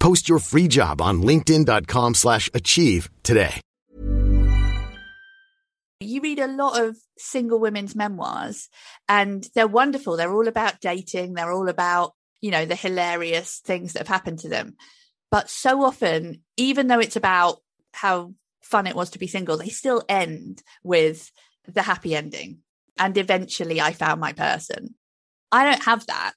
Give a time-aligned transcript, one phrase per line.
[0.00, 3.60] Post your free job on linkedin.com/achieve slash achieve today.
[6.00, 8.70] You read a lot of single women's memoirs
[9.06, 10.16] and they're wonderful.
[10.16, 14.38] They're all about dating, they're all about, you know, the hilarious things that have happened
[14.40, 14.76] to them.
[15.30, 17.58] But so often, even though it's about
[17.92, 21.30] how fun it was to be single, they still end with
[21.68, 22.60] the happy ending.
[22.98, 24.94] And eventually I found my person.
[25.52, 26.34] I don't have that.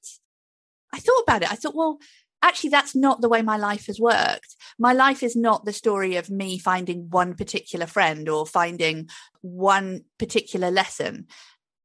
[0.94, 1.52] I thought about it.
[1.52, 2.00] I thought, well,
[2.44, 4.56] actually, that's not the way my life has worked.
[4.78, 9.10] My life is not the story of me finding one particular friend or finding
[9.42, 11.28] one particular lesson.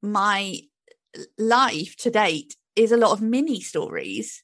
[0.03, 0.61] My
[1.39, 4.43] life to date is a lot of mini stories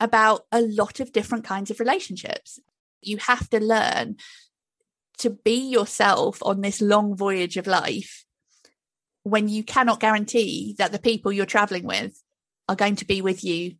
[0.00, 2.58] about a lot of different kinds of relationships.
[3.02, 4.16] You have to learn
[5.18, 8.24] to be yourself on this long voyage of life
[9.22, 12.22] when you cannot guarantee that the people you're traveling with
[12.68, 13.74] are going to be with you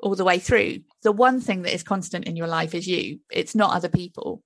[0.00, 0.78] all the way through.
[1.02, 4.42] The one thing that is constant in your life is you, it's not other people.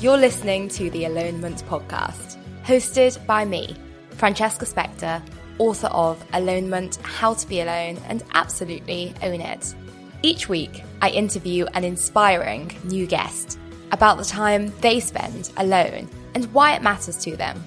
[0.00, 3.74] You're listening to the Alonement podcast, hosted by me,
[4.10, 5.20] Francesca Specter,
[5.58, 9.74] author of Alonement How to Be Alone and Absolutely Own It.
[10.22, 13.58] Each week, I interview an inspiring new guest
[13.90, 17.62] about the time they spend alone and why it matters to them.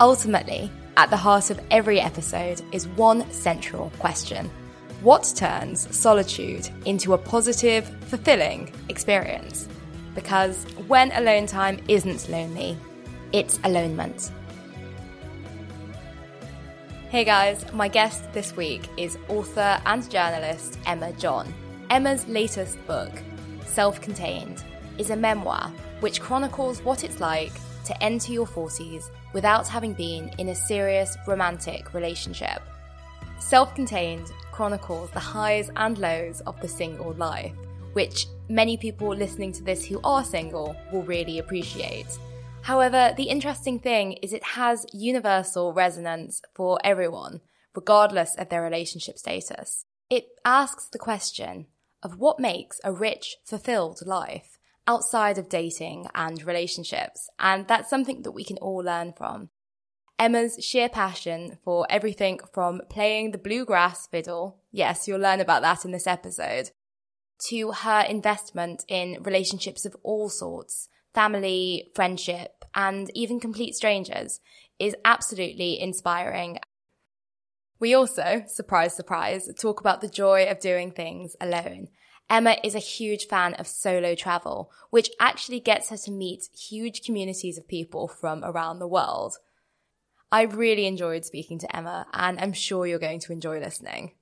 [0.00, 4.50] Ultimately, at the heart of every episode is one central question
[5.00, 9.68] What turns solitude into a positive, fulfilling experience?
[10.14, 12.76] Because when alone time isn't lonely,
[13.32, 14.32] it's alonement.
[17.08, 21.54] Hey guys, my guest this week is author and journalist Emma John.
[21.88, 23.12] Emma's latest book,
[23.64, 24.62] Self Contained,
[24.98, 27.52] is a memoir which chronicles what it's like
[27.86, 32.62] to enter your 40s without having been in a serious romantic relationship.
[33.38, 37.52] Self Contained chronicles the highs and lows of the single life,
[37.92, 42.18] which many people listening to this who are single will really appreciate.
[42.62, 47.40] However, the interesting thing is it has universal resonance for everyone,
[47.74, 49.84] regardless of their relationship status.
[50.10, 51.66] It asks the question
[52.02, 54.55] of what makes a rich, fulfilled life
[54.86, 59.50] outside of dating and relationships, and that's something that we can all learn from.
[60.18, 65.84] Emma's sheer passion for everything from playing the bluegrass fiddle, yes, you'll learn about that
[65.84, 66.70] in this episode,
[67.48, 74.40] to her investment in relationships of all sorts, family, friendship, and even complete strangers,
[74.78, 76.58] is absolutely inspiring.
[77.78, 81.88] We also, surprise, surprise, talk about the joy of doing things alone.
[82.28, 87.02] Emma is a huge fan of solo travel, which actually gets her to meet huge
[87.02, 89.38] communities of people from around the world.
[90.32, 94.12] I really enjoyed speaking to Emma, and I'm sure you're going to enjoy listening.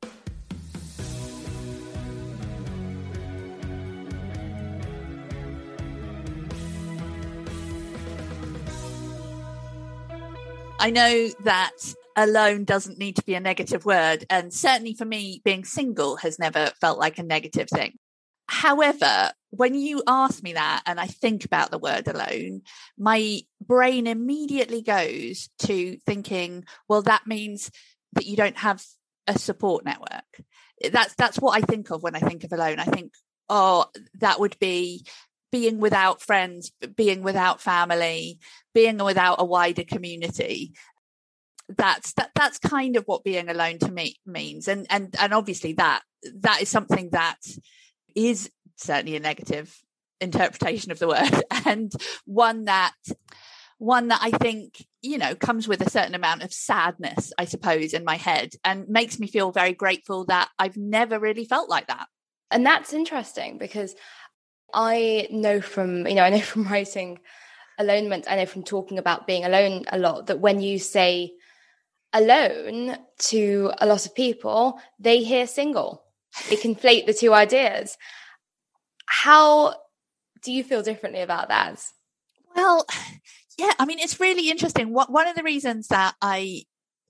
[10.79, 11.73] I know that
[12.17, 14.25] alone doesn't need to be a negative word.
[14.31, 17.99] And certainly for me, being single has never felt like a negative thing.
[18.47, 22.63] However, when you ask me that and I think about the word alone,
[22.99, 27.71] my brain immediately goes to thinking, well, that means
[28.13, 28.85] that you don't have
[29.27, 30.25] a support network.
[30.93, 32.79] That's that's what I think of when I think of alone.
[32.79, 33.13] I think,
[33.49, 33.87] oh,
[34.19, 35.07] that would be
[35.51, 38.41] being without friends, being without family,
[38.75, 40.75] being without a wider community
[41.69, 45.73] that's that that's kind of what being alone to me means and and and obviously
[45.73, 46.03] that
[46.35, 47.39] that is something that
[48.15, 49.75] is certainly a negative
[50.21, 51.93] interpretation of the word and
[52.27, 52.93] one that
[53.79, 57.93] one that I think, you know, comes with a certain amount of sadness, I suppose,
[57.93, 61.89] in my head and makes me feel very grateful that I've never really felt like
[61.89, 62.07] that.
[62.51, 63.95] And that's interesting because
[64.73, 67.19] I know from, you know, I know from writing
[67.79, 71.33] alonement, I know from talking about being alone a lot that when you say
[72.15, 76.05] alone to a lot of people, they hear single.
[76.49, 77.99] They conflate the two ideas.
[79.07, 79.75] How
[80.43, 81.85] do you feel differently about that?
[82.57, 82.87] Well,
[83.59, 84.93] yeah, I mean, it's really interesting.
[84.93, 86.63] What one of the reasons that I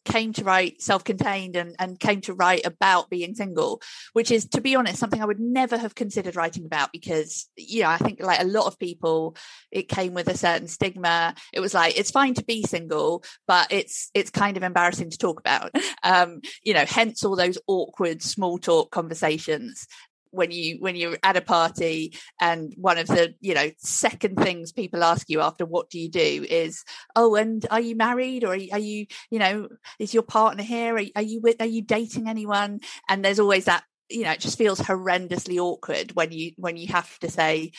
[0.05, 3.81] came to write self-contained and, and came to write about being single
[4.13, 7.83] which is to be honest something i would never have considered writing about because you
[7.83, 9.37] know i think like a lot of people
[9.71, 11.35] it came with a certain stigma.
[11.53, 15.19] It was like it's fine to be single but it's it's kind of embarrassing to
[15.19, 15.71] talk about.
[16.03, 19.87] Um you know hence all those awkward small talk conversations
[20.35, 24.73] when you when you're at a party and one of the you know second things
[24.73, 26.47] people ask you after what do you do?
[26.49, 26.85] is
[27.17, 30.63] oh and are you married or are you, are you you know is your partner
[30.63, 30.97] here?
[30.97, 32.81] Are, are you with are you dating anyone?
[33.09, 36.89] And there's always that you know it just feels horrendously awkward when you when you
[36.89, 37.73] have to say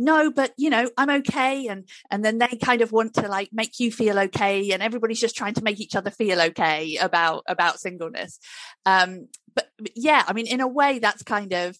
[0.00, 3.50] no but you know i'm okay and and then they kind of want to like
[3.52, 7.44] make you feel okay and everybody's just trying to make each other feel okay about
[7.46, 8.38] about singleness.
[8.86, 11.76] Um but, yeah i mean in a way that's kind of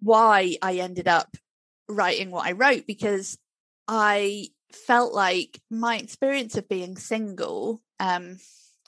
[0.00, 1.34] why i ended up
[1.88, 3.38] writing what i wrote because
[3.88, 8.38] i felt like my experience of being single um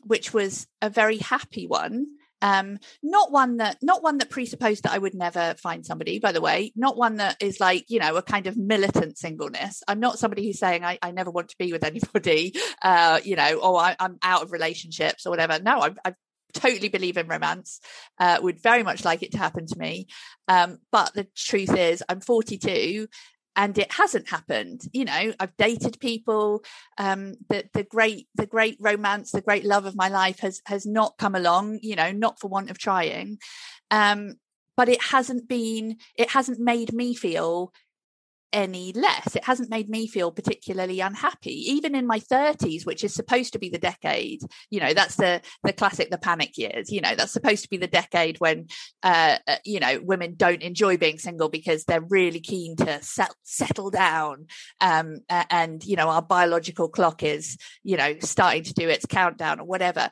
[0.04, 2.06] which was a very happy one
[2.46, 6.32] um not one that not one that presupposed that i would never find somebody by
[6.32, 6.72] the way.
[6.76, 9.82] Not one that is like you know a kind of militant singleness.
[9.88, 13.37] I'm not somebody who's saying i, I never want to be with anybody uh you
[13.37, 15.58] know or I, am out of relationships or whatever.
[15.60, 16.14] No I, I
[16.54, 17.81] totally believe in romance
[18.19, 20.06] uh, would very much like it to happen to me.
[20.49, 23.08] Um, but the truth is i'm 42
[23.56, 26.62] and it hasn't happened you know i've dated people
[26.99, 30.87] um the the great the great romance the great love of my life has has
[30.87, 33.38] not come along you know not for want of trying.
[33.91, 34.35] Um
[34.76, 37.73] but it hasn't been it hasn't made me feel
[38.56, 39.37] any less.
[39.37, 43.58] It hasn't made me feel particularly unhappy, even in my 30s, which is supposed to
[43.58, 44.41] be the decade.
[44.70, 46.91] You know, that's the the classic, the panic years.
[46.91, 48.69] You know, that's supposed to be the decade when,
[49.03, 53.35] uh, uh you know, women don't enjoy being single because they're really keen to set,
[53.43, 54.47] settle down.
[54.81, 59.61] Um, and you know, our biological clock is, you know, starting to do its countdown
[59.61, 60.09] or whatever.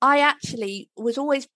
[0.00, 1.48] I actually was always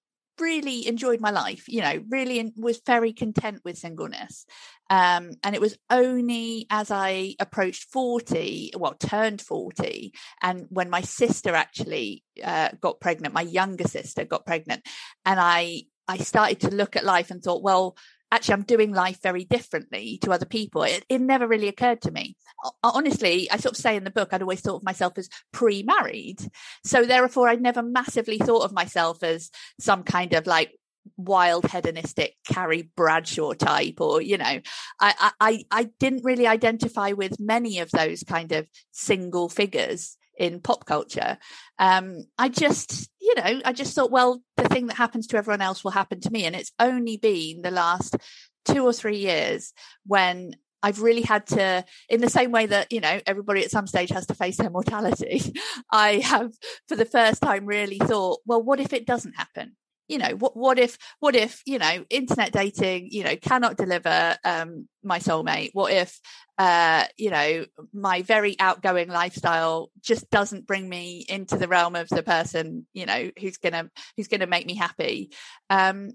[0.42, 4.44] really enjoyed my life you know really in, was very content with singleness.
[4.90, 10.12] Um, and it was only as i approached 40 well turned 40
[10.42, 14.82] and when my sister actually uh, got pregnant my younger sister got pregnant
[15.24, 17.96] and i i started to look at life and thought well
[18.32, 20.82] actually I'm doing life very differently to other people.
[20.82, 22.36] It, it never really occurred to me.
[22.82, 26.40] Honestly, I sort of say in the book, I'd always thought of myself as pre-married.
[26.84, 30.72] So therefore, I'd never massively thought of myself as some kind of like
[31.16, 34.60] wild hedonistic Carrie Bradshaw type or you know
[35.00, 40.60] I, I I didn't really identify with many of those kind of single figures in
[40.60, 41.38] pop culture.
[41.78, 45.62] Um, I just, you know, I just thought, well, the thing that happens to everyone
[45.62, 46.44] else will happen to me.
[46.44, 48.16] And it's only been the last
[48.64, 49.72] two or three years
[50.04, 53.86] when I've really had to, in the same way that, you know, everybody at some
[53.86, 55.54] stage has to face their mortality,
[55.92, 56.52] I have
[56.88, 59.76] for the first time really thought, well, what if it doesn't happen?
[60.12, 64.36] You know what what if what if you know internet dating you know cannot deliver
[64.44, 65.70] um my soulmate?
[65.72, 66.20] What if
[66.58, 67.64] uh you know
[67.94, 73.06] my very outgoing lifestyle just doesn't bring me into the realm of the person you
[73.06, 75.32] know who's gonna who's gonna make me happy?
[75.70, 76.10] Um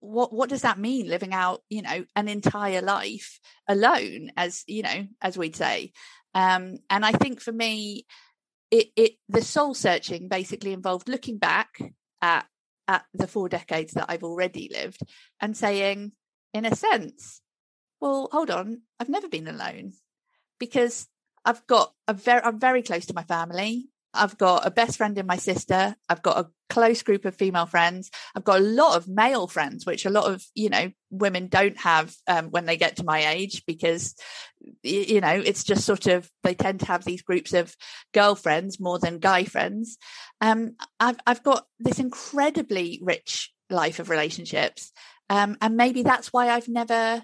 [0.00, 4.82] what what does that mean living out you know an entire life alone as you
[4.82, 5.92] know as we'd say?
[6.34, 8.04] Um and i think for me
[8.70, 11.78] it it the soul searching basically involved looking back
[12.20, 12.46] at
[12.88, 15.00] at the four decades that I've already lived
[15.40, 16.12] and saying,
[16.54, 17.40] in a sense,
[18.00, 19.92] well, hold on, I've never been alone
[20.58, 21.08] because
[21.44, 23.88] I've got a very, I'm very close to my family.
[24.18, 25.96] I've got a best friend in my sister.
[26.08, 28.10] I've got a close group of female friends.
[28.34, 31.78] I've got a lot of male friends, which a lot of, you know, women don't
[31.78, 34.14] have um, when they get to my age because,
[34.82, 37.74] you know, it's just sort of, they tend to have these groups of
[38.12, 39.98] girlfriends more than guy friends.
[40.40, 44.92] Um, I've, I've got this incredibly rich life of relationships.
[45.28, 47.22] Um, and maybe that's why I've never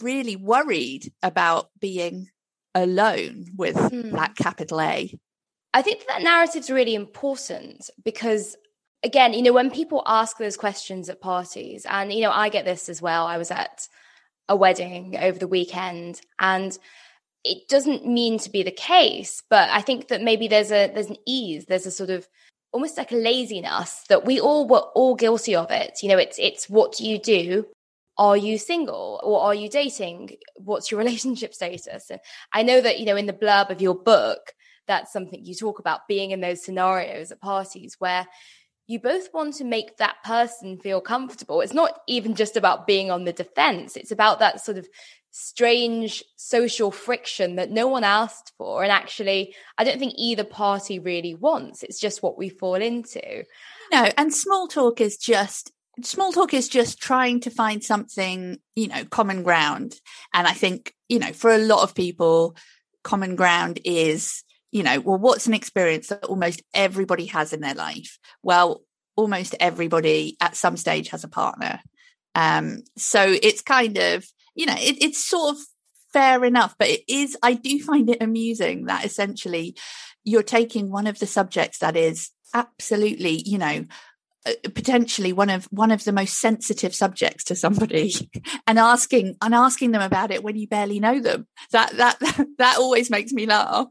[0.00, 2.28] really worried about being
[2.74, 4.12] alone with mm.
[4.12, 5.18] that capital A.
[5.72, 8.56] I think that, narrative's really important because
[9.02, 12.64] again, you know, when people ask those questions at parties, and you know, I get
[12.64, 13.26] this as well.
[13.26, 13.88] I was at
[14.48, 16.76] a wedding over the weekend and
[17.44, 21.10] it doesn't mean to be the case, but I think that maybe there's a there's
[21.10, 22.28] an ease, there's a sort of
[22.72, 25.98] almost like a laziness that we all were all guilty of it.
[26.02, 27.66] You know, it's it's what do you do
[28.20, 30.36] are you single or are you dating?
[30.56, 32.10] What's your relationship status?
[32.10, 32.20] And
[32.52, 34.52] I know that, you know, in the blurb of your book,
[34.90, 38.26] that's something you talk about being in those scenarios at parties where
[38.88, 41.60] you both want to make that person feel comfortable.
[41.60, 44.88] It's not even just about being on the defense, it's about that sort of
[45.32, 48.82] strange social friction that no one asked for.
[48.82, 51.84] And actually, I don't think either party really wants.
[51.84, 53.44] It's just what we fall into.
[53.92, 58.88] No, and small talk is just small talk is just trying to find something, you
[58.88, 59.94] know, common ground.
[60.32, 62.56] And I think, you know, for a lot of people,
[63.02, 67.74] common ground is, you know, well, what's an experience that almost everybody has in their
[67.74, 68.18] life?
[68.42, 68.82] Well,
[69.16, 71.80] almost everybody at some stage has a partner.
[72.34, 74.24] Um, so it's kind of,
[74.54, 75.62] you know, it, it's sort of
[76.12, 79.76] fair enough, but it is, I do find it amusing that essentially
[80.24, 83.84] you're taking one of the subjects that is absolutely, you know,
[84.74, 88.12] potentially one of one of the most sensitive subjects to somebody
[88.66, 91.46] and asking and asking them about it when you barely know them.
[91.72, 92.18] That that
[92.58, 93.86] that always makes me laugh.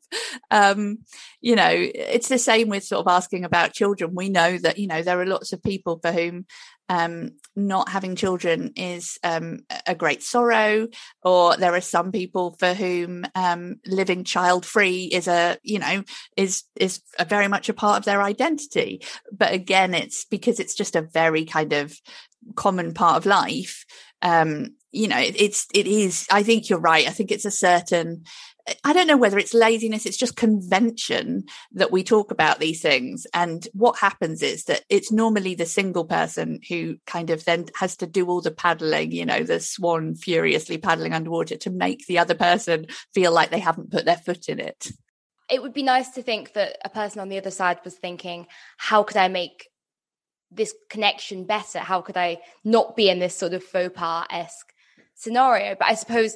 [0.50, 1.00] Um
[1.42, 4.16] you know it's the same with sort of asking about children.
[4.16, 6.46] We know that you know there are lots of people for whom
[6.90, 10.88] um, not having children is um, a great sorrow,
[11.24, 16.04] or there are some people for whom um, living child free is a you know
[16.36, 19.02] is is very much a part of their identity.
[19.32, 21.94] But again, it's because it's just a very kind of
[22.56, 23.86] common part of life.
[24.22, 26.28] Um, you know, it, it's it is.
[26.32, 27.08] I think you're right.
[27.08, 28.24] I think it's a certain
[28.84, 33.26] I don't know whether it's laziness, it's just convention that we talk about these things.
[33.34, 37.96] And what happens is that it's normally the single person who kind of then has
[37.98, 42.20] to do all the paddling, you know, the swan furiously paddling underwater to make the
[42.20, 44.92] other person feel like they haven't put their foot in it.
[45.50, 48.46] It would be nice to think that a person on the other side was thinking,
[48.78, 49.68] how could I make
[50.52, 51.80] this connection better?
[51.80, 54.74] How could I not be in this sort of faux pas esque
[55.16, 55.76] scenario?
[55.76, 56.36] But I suppose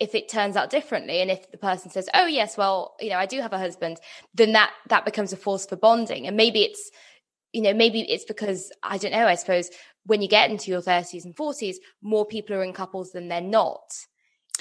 [0.00, 3.18] if it turns out differently and if the person says oh yes well you know
[3.18, 3.98] i do have a husband
[4.34, 6.26] then that that becomes a force for bonding.
[6.26, 6.90] And maybe it's
[7.52, 9.70] you know maybe it's because i don't know i suppose
[10.08, 13.40] when you get into your 30s and 40s more people are in couples than they're
[13.40, 13.82] not.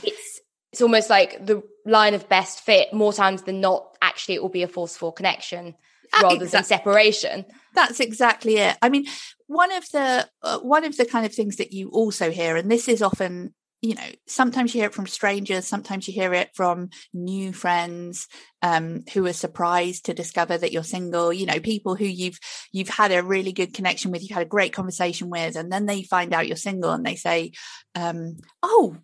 [0.03, 0.41] It's
[0.73, 4.49] it's almost like the line of best fit more times than not actually it will
[4.49, 5.73] be a forceful connection
[6.13, 6.49] ah, rather exactly.
[6.49, 7.45] than separation.
[7.73, 8.77] that's exactly it.
[8.81, 9.05] I mean
[9.47, 12.69] one of the uh, one of the kind of things that you also hear and
[12.69, 16.49] this is often you know sometimes you hear it from strangers sometimes you hear it
[16.55, 18.27] from new friends
[18.63, 22.39] um, who are surprised to discover that you're single you know people who you've
[22.71, 25.85] you've had a really good connection with you've had a great conversation with and then
[25.85, 27.51] they find out you're single and they say
[27.95, 28.97] um, oh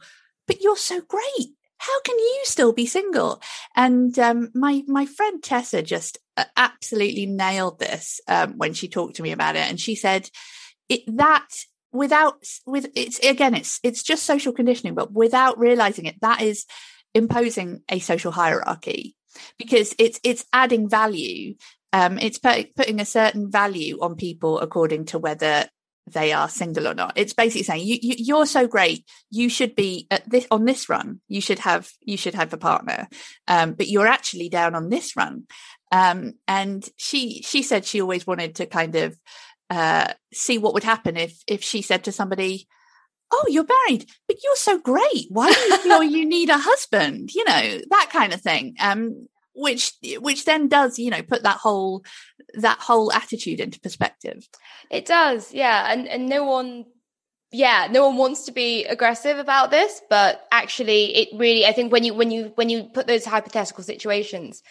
[0.47, 1.49] but you're so great.
[1.77, 3.41] How can you still be single?
[3.75, 9.17] And um, my my friend tessa just uh, absolutely nailed this um, when she talked
[9.17, 10.29] to me about it and she said
[10.89, 11.49] it, that
[11.93, 16.65] without with it's again it's it's just social conditioning but without realizing it that is
[17.13, 19.15] imposing a social hierarchy
[19.57, 21.55] because it's it's adding value.
[21.91, 25.67] Um it's put, putting a certain value on people according to whether
[26.11, 27.13] they are single or not.
[27.15, 29.05] It's basically saying you, you you're so great.
[29.29, 31.21] You should be at this on this run.
[31.27, 33.07] You should have you should have a partner.
[33.47, 35.43] Um but you're actually down on this run.
[35.91, 39.17] Um and she she said she always wanted to kind of
[39.73, 42.67] uh, see what would happen if if she said to somebody,
[43.31, 45.27] "Oh, you're married, but you're so great.
[45.29, 48.75] Why do you feel you need a husband?" You know that kind of thing.
[48.79, 52.03] Um, which which then does you know put that whole
[52.55, 54.47] that whole attitude into perspective.
[54.89, 56.85] It does, yeah, and and no one
[57.53, 61.91] yeah no one wants to be aggressive about this but actually it really i think
[61.91, 64.63] when you when you when you put those hypothetical situations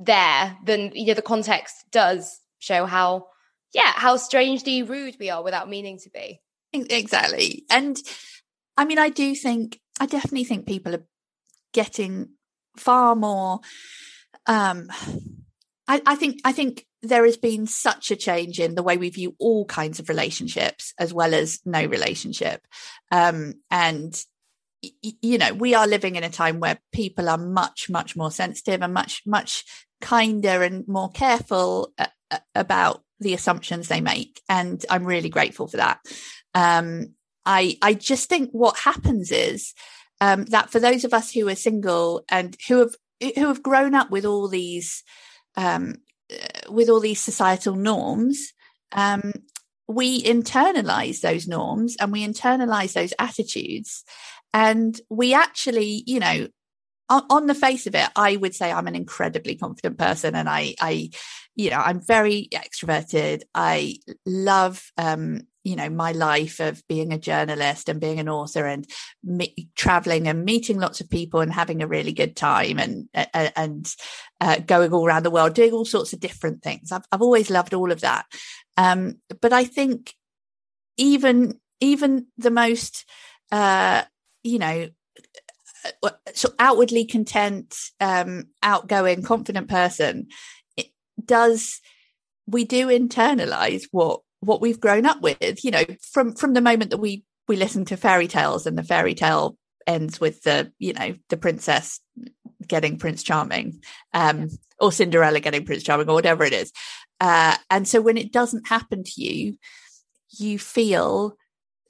[0.00, 3.24] there then you know the context does show how
[3.72, 6.40] yeah, how strangely rude we are without meaning to be.
[6.72, 7.64] Exactly.
[7.70, 7.96] And
[8.76, 11.06] I mean, I do think, I definitely think people are
[11.72, 12.30] getting
[12.76, 13.60] far more,
[14.46, 14.90] um,
[15.86, 19.10] I, I think, I think there has been such a change in the way we
[19.10, 22.66] view all kinds of relationships as well as no relationship.
[23.10, 24.20] Um, and
[24.80, 28.80] you know we are living in a time where people are much much more sensitive
[28.80, 29.64] and much much
[30.00, 31.92] kinder and more careful
[32.54, 34.40] about the assumptions they make.
[34.48, 36.00] And I'm really grateful for that.
[36.54, 39.74] Um, I, I just think what happens is
[40.20, 42.94] um, that for those of us who are single and who have
[43.34, 45.02] who have grown up with all these
[45.56, 45.94] um,
[46.30, 48.52] uh, with all these societal norms,
[48.92, 49.32] um,
[49.88, 54.04] we internalize those norms and we internalize those attitudes,
[54.52, 56.48] and we actually, you know,
[57.08, 60.48] on, on, the face of it, I would say I'm an incredibly confident person, and
[60.48, 61.10] I, I,
[61.54, 63.42] you know, I'm very extroverted.
[63.54, 63.96] I
[64.26, 68.86] love, um, you know my life of being a journalist and being an author and
[69.22, 73.50] me- traveling and meeting lots of people and having a really good time and uh,
[73.54, 73.94] and
[74.40, 77.50] uh, going all around the world doing all sorts of different things i've, I've always
[77.50, 78.24] loved all of that
[78.78, 80.14] um, but i think
[80.96, 83.04] even even the most
[83.52, 84.02] uh,
[84.42, 84.88] you know
[86.34, 90.28] so outwardly content um, outgoing confident person
[91.24, 91.80] does
[92.46, 96.90] we do internalize what what we've grown up with you know from from the moment
[96.90, 99.56] that we we listen to fairy tales and the fairy tale
[99.86, 102.00] ends with the you know the princess
[102.66, 103.82] getting prince charming
[104.12, 106.72] um or cinderella getting prince charming or whatever it is.
[107.20, 109.56] Uh and so when it doesn't happen to you
[110.38, 111.36] you feel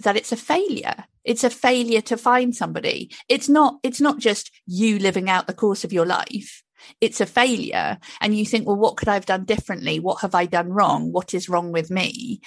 [0.01, 1.05] that it's a failure.
[1.25, 3.11] It's a failure to find somebody.
[3.29, 6.63] It's not it's not just you living out the course of your life.
[7.01, 7.99] It's a failure.
[8.21, 10.01] And you think well what could i have done differently?
[10.01, 11.13] What have i done wrong?
[11.13, 12.41] What is wrong with me?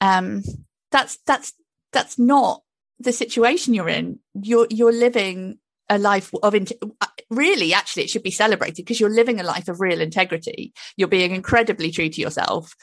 [0.00, 0.42] Um
[0.90, 1.52] that's that's
[1.92, 2.62] that's not
[3.00, 4.18] the situation you're in.
[4.34, 9.08] You're you're living a life of uh, really actually it should be celebrated because you're
[9.08, 10.72] living a life of real integrity.
[10.96, 12.74] You're being incredibly true to yourself.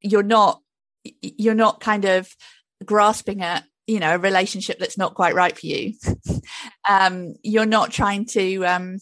[0.00, 0.62] You're not
[1.22, 2.34] you're not kind of
[2.84, 5.94] grasping at you know a relationship that's not quite right for you.
[6.88, 8.98] Um you're not trying to um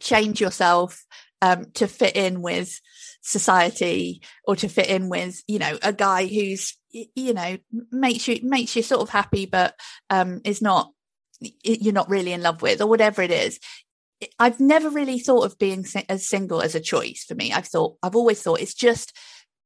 [0.00, 1.04] change yourself
[1.42, 2.80] um, to fit in with
[3.20, 7.56] society or to fit in with you know a guy who's you know
[7.90, 9.74] makes you makes you sort of happy but
[10.10, 10.92] um is not
[11.62, 13.58] you're not really in love with or whatever it is.
[14.38, 17.52] I've never really thought of being as single as a choice for me.
[17.52, 19.16] I've thought i've always thought it's just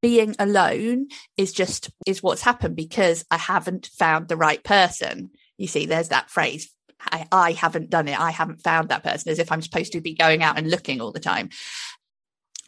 [0.07, 5.67] being alone is just is what's happened because i haven't found the right person you
[5.67, 8.19] see there's that phrase I, I haven't done it.
[8.19, 11.01] I haven't found that person as if I'm supposed to be going out and looking
[11.01, 11.51] all the time.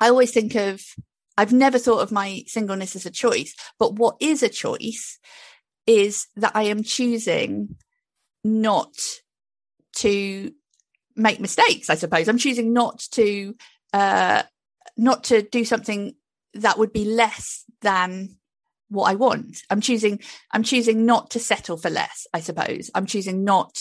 [0.01, 0.83] I always think of,
[1.37, 5.19] I've never thought of my singleness as a choice, but what is a choice
[5.87, 7.77] is that I am choosing
[8.45, 8.95] not
[9.97, 10.53] to
[11.17, 12.29] make mistakes, I suppose.
[12.29, 13.55] I'm choosing not to,
[13.93, 14.43] uh,
[14.97, 16.15] not to do something
[16.55, 18.37] that would be less than
[18.89, 19.63] what I want.
[19.71, 20.21] I'm choosing,
[20.53, 22.91] I'm choosing not to settle for less, I suppose.
[22.95, 23.79] I'm choosing not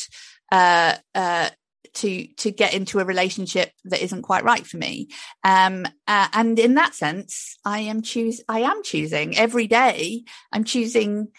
[0.51, 1.49] uh, uh,
[1.93, 5.10] to to get into a relationship that isn't quite right for me.
[5.43, 10.23] Um, uh, and in that sense, I am choose I am choosing every day.
[10.51, 11.30] I'm choosing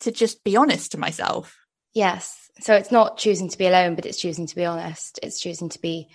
[0.00, 1.56] to just be honest to myself.
[1.94, 2.50] Yes.
[2.60, 5.18] So it's not choosing to be alone, but it's choosing to be honest.
[5.22, 6.08] It's choosing to be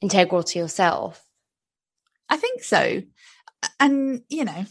[0.00, 1.22] integral to yourself.
[2.28, 3.02] I think so.
[3.80, 4.64] And you know,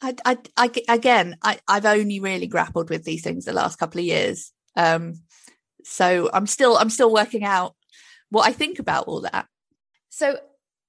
[0.00, 4.00] I, I, I again, I, I've only really grappled with these things the last couple
[4.00, 4.52] of years.
[4.76, 5.20] Um,
[5.84, 7.74] so i'm still i'm still working out
[8.30, 9.46] what i think about all that
[10.08, 10.38] so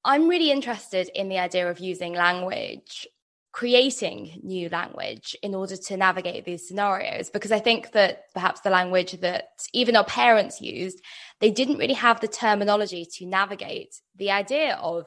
[0.03, 3.07] i'm really interested in the idea of using language
[3.51, 8.69] creating new language in order to navigate these scenarios because i think that perhaps the
[8.69, 11.01] language that even our parents used
[11.39, 15.05] they didn't really have the terminology to navigate the idea of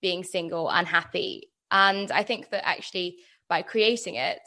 [0.00, 3.16] being single and happy and i think that actually
[3.48, 4.40] by creating it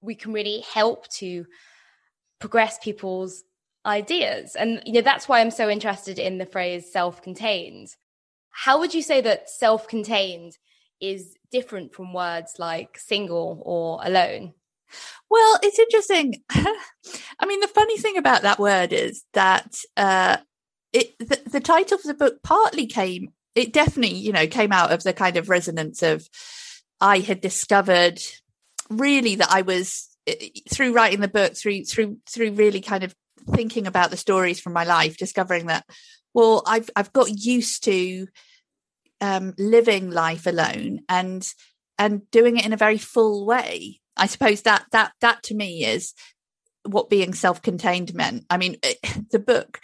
[0.00, 1.46] we can really help to
[2.40, 3.44] progress people's
[3.88, 4.54] ideas.
[4.54, 7.88] And you know that's why I'm so interested in the phrase self-contained.
[8.50, 10.56] How would you say that self-contained
[11.00, 14.54] is different from words like single or alone?
[15.30, 16.42] Well, it's interesting.
[16.50, 20.38] I mean, the funny thing about that word is that uh,
[20.92, 23.32] it the, the title of the book partly came.
[23.54, 26.28] It definitely, you know, came out of the kind of resonance of
[27.00, 28.20] I had discovered
[28.90, 30.08] really that I was
[30.70, 33.14] through writing the book through through through really kind of
[33.54, 35.84] thinking about the stories from my life, discovering that,
[36.34, 38.26] well, I've I've got used to
[39.20, 41.46] um, living life alone and
[41.98, 44.00] and doing it in a very full way.
[44.16, 46.14] I suppose that that that to me is
[46.84, 48.44] what being self-contained meant.
[48.48, 48.98] I mean, it,
[49.30, 49.80] the book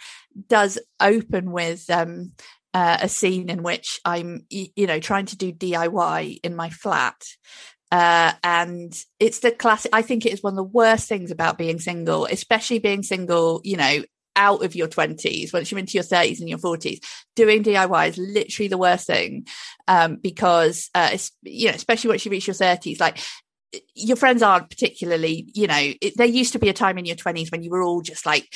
[0.47, 2.33] does open with um,
[2.75, 7.23] uh, a scene in which I'm, you know, trying to do DIY in my flat,
[7.89, 9.91] uh, and it's the classic.
[9.93, 13.61] I think it is one of the worst things about being single, especially being single,
[13.63, 14.03] you know,
[14.35, 16.99] out of your 20s, once you're into your 30s and your 40s,
[17.37, 19.47] doing DIY is literally the worst thing.
[19.87, 23.19] Um, because, uh, it's, you know, especially once you reach your 30s, like
[23.93, 27.15] your friends aren't particularly, you know, it, there used to be a time in your
[27.15, 28.53] 20s when you were all just like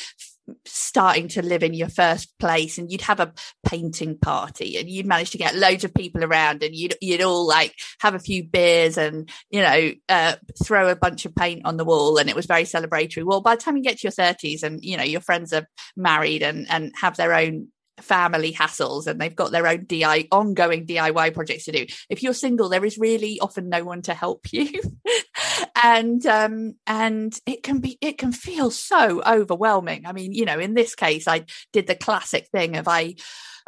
[0.65, 3.33] starting to live in your first place and you'd have a
[3.65, 7.47] painting party and you'd manage to get loads of people around and you'd you'd all
[7.47, 11.77] like have a few beers and you know uh, throw a bunch of paint on
[11.77, 13.23] the wall and it was very celebratory.
[13.23, 15.67] Well by the time you get to your 30s and you know your friends are
[15.95, 17.69] married and and have their own
[18.03, 21.85] family hassles and they've got their own DI ongoing DIY projects to do.
[22.09, 24.81] If you're single, there is really often no one to help you.
[25.83, 30.59] and um and it can be it can feel so overwhelming i mean you know
[30.59, 33.15] in this case i did the classic thing of i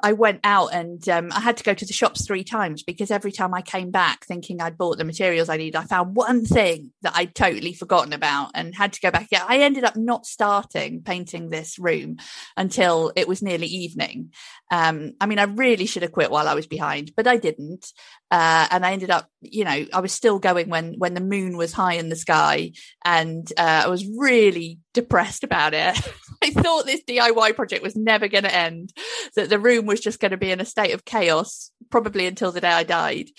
[0.04, 3.12] I went out and um, I had to go to the shops three times because
[3.12, 6.46] every time I came back thinking I'd bought the materials I need, I found one
[6.46, 9.28] thing that I'd totally forgotten about and had to go back.
[9.32, 12.18] Yeah, I ended up not starting painting this room
[12.58, 14.32] until it was nearly evening.
[14.72, 17.92] Um, I mean, I really should have quit while I was behind, but I didn't.
[18.32, 21.58] Uh, and I ended up, you know, I was still going when when the moon
[21.58, 22.72] was high in the sky,
[23.04, 25.98] and uh, I was really depressed about it.
[26.44, 28.92] I thought this DIY project was never going to end,
[29.36, 32.52] that the room was just going to be in a state of chaos, probably until
[32.52, 33.30] the day I died.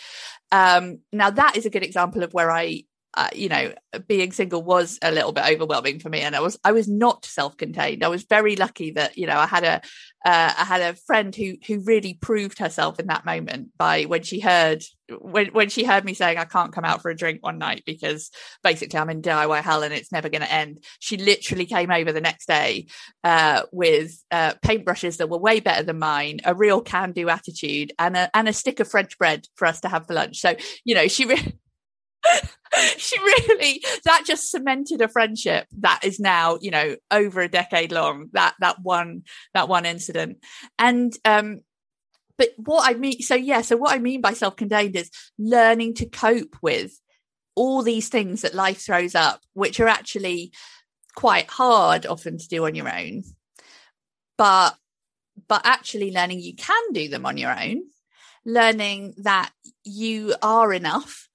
[0.53, 2.85] Um, now that is a good example of where I
[3.15, 3.73] uh, you know
[4.07, 7.25] being single was a little bit overwhelming for me and i was i was not
[7.25, 8.03] self-contained.
[8.03, 9.81] I was very lucky that you know i had a
[10.25, 14.23] uh, i had a friend who who really proved herself in that moment by when
[14.23, 14.83] she heard
[15.21, 17.83] when when she heard me saying i can't come out for a drink one night
[17.85, 18.31] because
[18.63, 20.85] basically i'm in diy hell and it's never going to end.
[20.99, 22.87] She literally came over the next day
[23.25, 27.93] uh, with uh, paintbrushes that were way better than mine a real can do attitude
[27.99, 30.41] and a and a stick of french bread for us to have for lunch.
[30.41, 31.25] So you know she
[32.97, 37.93] she really that just cemented a friendship that is now you know over a decade
[37.93, 39.23] long that that one
[39.55, 40.39] that one incident.
[40.79, 41.61] And um
[42.39, 46.07] but what i mean so yeah so what i mean by self-contained is learning to
[46.07, 46.99] cope with
[47.55, 50.51] all these things that life throws up which are actually
[51.15, 53.23] quite hard often to do on your own.
[54.37, 54.75] But
[55.49, 57.83] but actually learning you can do them on your own.
[58.45, 59.51] Learning that
[59.85, 61.29] you are enough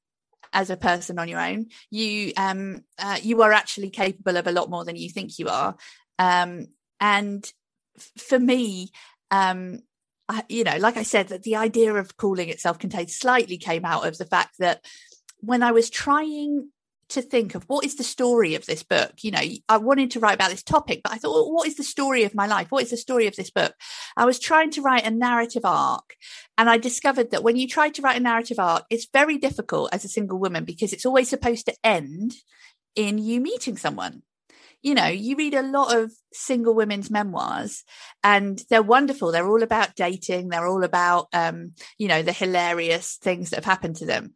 [0.57, 4.51] as a person on your own you um uh, you are actually capable of a
[4.51, 5.77] lot more than you think you are.
[6.17, 6.67] Um
[6.99, 7.49] and
[7.95, 8.89] f- for me
[9.29, 9.81] um
[10.27, 13.85] I, you know like i said that the idea of calling it self-contained slightly came
[13.85, 14.83] out of the fact that
[15.41, 16.71] when i was trying
[17.09, 19.11] to think of what is the story of this book?
[19.21, 21.75] You know i wanted to write about this topic but i thought well, what is
[21.75, 22.67] the story of my life?
[22.69, 23.73] What is the story of this book?
[24.15, 26.15] I was trying to write a narrative arc
[26.57, 29.93] and i discovered that when you try to write a narrative arc it's very difficult
[29.93, 32.33] as a single woman because it's always supposed to end
[32.97, 34.23] in you meeting someone.
[34.81, 37.83] You know, you read a lot of single women's memoirs
[38.23, 39.31] and they're wonderful.
[39.31, 40.49] They're all about dating.
[40.49, 44.33] They're all about, um, you know, the hilarious things that have happened to them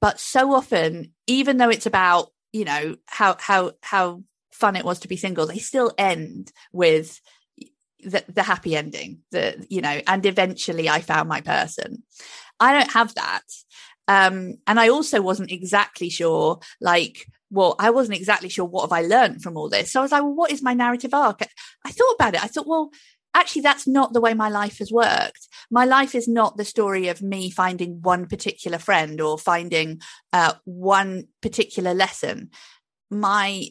[0.00, 5.00] but so often even though it's about you know how how how fun it was
[5.00, 7.20] to be single they still end with
[8.02, 12.02] the, the happy ending the you know and eventually i found my person.
[12.58, 13.42] I don't have that.
[14.08, 18.92] Um and i also wasn't exactly sure like well i wasn't exactly sure what have
[18.92, 19.92] i learned from all this.
[19.92, 21.42] So i was like well what is my narrative arc?
[21.84, 22.44] I thought about it.
[22.44, 22.90] I thought well
[23.34, 27.08] actually that's not the way my life has worked my life is not the story
[27.08, 30.00] of me finding one particular friend or finding
[30.32, 32.50] uh, one particular lesson
[33.10, 33.66] my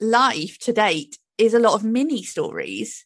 [0.00, 3.04] life to date is a lot of mini stories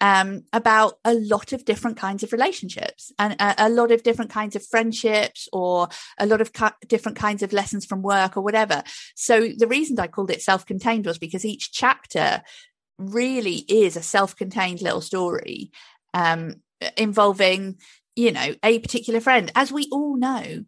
[0.00, 4.30] um, about a lot of different kinds of relationships and a, a, lot of different
[4.30, 6.52] kinds of friendships or a lot of
[6.88, 8.82] different kinds of lessons from work or whatever.
[9.14, 12.42] So the reason I called it self-contained was because each chapter
[12.96, 15.70] really is a self-contained little story
[16.14, 16.54] um,
[16.96, 17.76] involving
[18.16, 19.50] you know a particular friend.
[19.54, 20.64] As we all know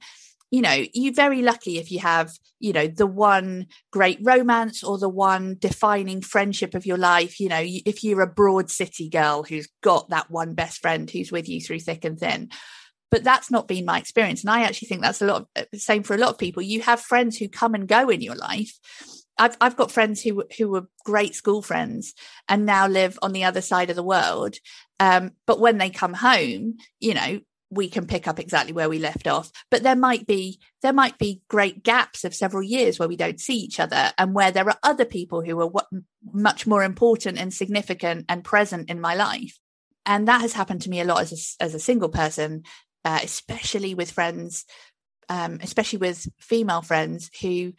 [0.52, 4.98] you know you're very lucky if you have you know the one great romance or
[4.98, 7.40] the one defining friendship of your life.
[7.40, 11.32] You know if you're a broad city girl who's got that one best friend who's
[11.32, 12.50] with you through thick and thin.
[13.10, 14.42] But that's not been my experience.
[14.42, 16.62] And i actually think that's a lot of, uh, same for a lot of people.
[16.62, 18.78] You have friends who come and go in your life.
[19.38, 22.14] I've I've got friends who who were great school friends
[22.48, 24.56] and now live on the other side of the world.
[25.02, 29.00] Um, but when they come home, you know, we can pick up exactly where we
[29.00, 29.50] left off.
[29.68, 33.40] But there might be there might be great gaps of several years where we don't
[33.40, 35.72] see each other, and where there are other people who are
[36.32, 39.58] much more important and significant and present in my life.
[40.06, 42.62] And that has happened to me a lot as a, as a single person,
[43.04, 44.66] uh, especially with friends,
[45.28, 47.72] um, especially with female friends who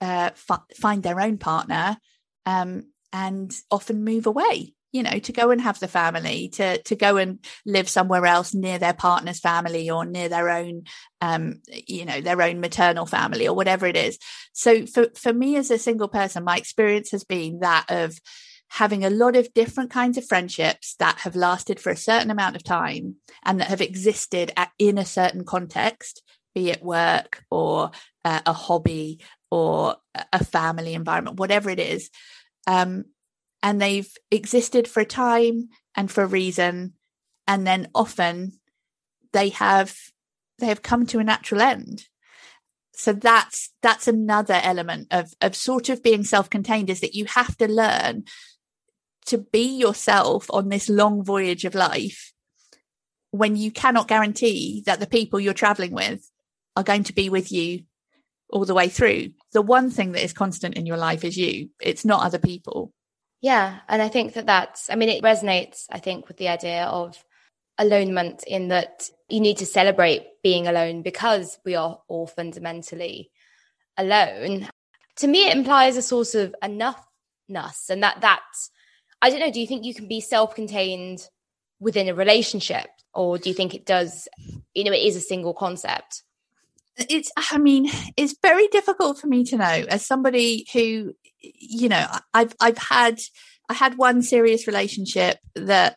[0.00, 1.98] uh, f- find their own partner
[2.46, 6.94] um, and often move away you know to go and have the family to to
[6.94, 10.84] go and live somewhere else near their partner's family or near their own
[11.20, 14.18] um you know their own maternal family or whatever it is
[14.52, 18.18] so for for me as a single person my experience has been that of
[18.68, 22.56] having a lot of different kinds of friendships that have lasted for a certain amount
[22.56, 26.22] of time and that have existed at, in a certain context
[26.54, 27.90] be it work or
[28.24, 29.96] uh, a hobby or
[30.32, 32.10] a family environment, whatever it is.
[32.66, 33.04] Um,
[33.62, 36.94] and they've existed for a time and for a reason.
[37.46, 38.52] And then often
[39.32, 39.96] they have
[40.58, 42.08] they have come to a natural end.
[42.94, 47.56] so that's that's another element of of sort of being self-contained is that you have
[47.56, 48.24] to learn
[49.26, 52.32] to be yourself on this long voyage of life
[53.30, 56.30] when you cannot guarantee that the people you're traveling with
[56.76, 57.82] are going to be with you
[58.50, 59.30] all the way through.
[59.52, 62.92] The one thing that is constant in your life is you, it's not other people.
[63.42, 63.80] Yeah.
[63.88, 67.22] And I think that that's, I mean, it resonates, I think, with the idea of
[67.78, 73.30] alonement in that you need to celebrate being alone because we are all fundamentally
[73.98, 74.68] alone.
[75.16, 77.90] To me, it implies a source of enoughness.
[77.90, 78.70] And that that's,
[79.20, 81.28] I don't know, do you think you can be self contained
[81.80, 82.86] within a relationship?
[83.12, 84.28] Or do you think it does,
[84.72, 86.22] you know, it is a single concept?
[86.96, 89.64] It's, I mean, it's very difficult for me to know.
[89.88, 93.20] As somebody who, you know, I've, I've had,
[93.68, 95.96] I had one serious relationship that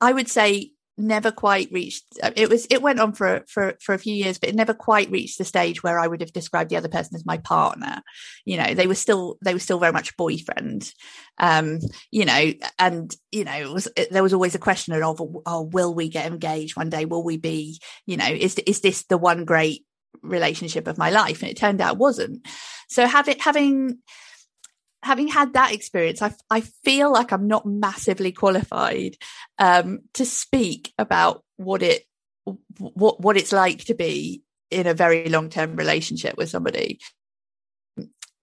[0.00, 3.94] I would say never quite reached uh, it was it went on for for for
[3.94, 6.70] a few years but it never quite reached the stage where i would have described
[6.70, 8.00] the other person as my partner.
[8.44, 10.90] You know they were still they were still very much boyfriend.
[11.38, 15.94] Um you know and you know was there was always a question of oh will
[15.94, 17.04] we get engaged one day?
[17.04, 19.84] Will we be you know is is this the one great
[20.22, 22.46] relationship of my life and it turned out wasn't.
[22.88, 23.98] So having having
[25.02, 29.16] having had that experience, I, I feel like I'm not massively qualified
[29.58, 32.04] um, to speak about what it
[32.78, 37.00] what what it's like to be in a very long term relationship with somebody.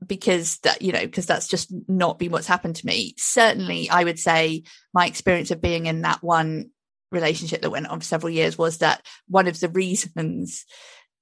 [0.05, 3.13] Because that you know because that's just not been what's happened to me.
[3.17, 4.63] Certainly i would say
[4.95, 6.71] my experience of being in that one
[7.11, 10.65] relationship that went on for several years was that one of the reasons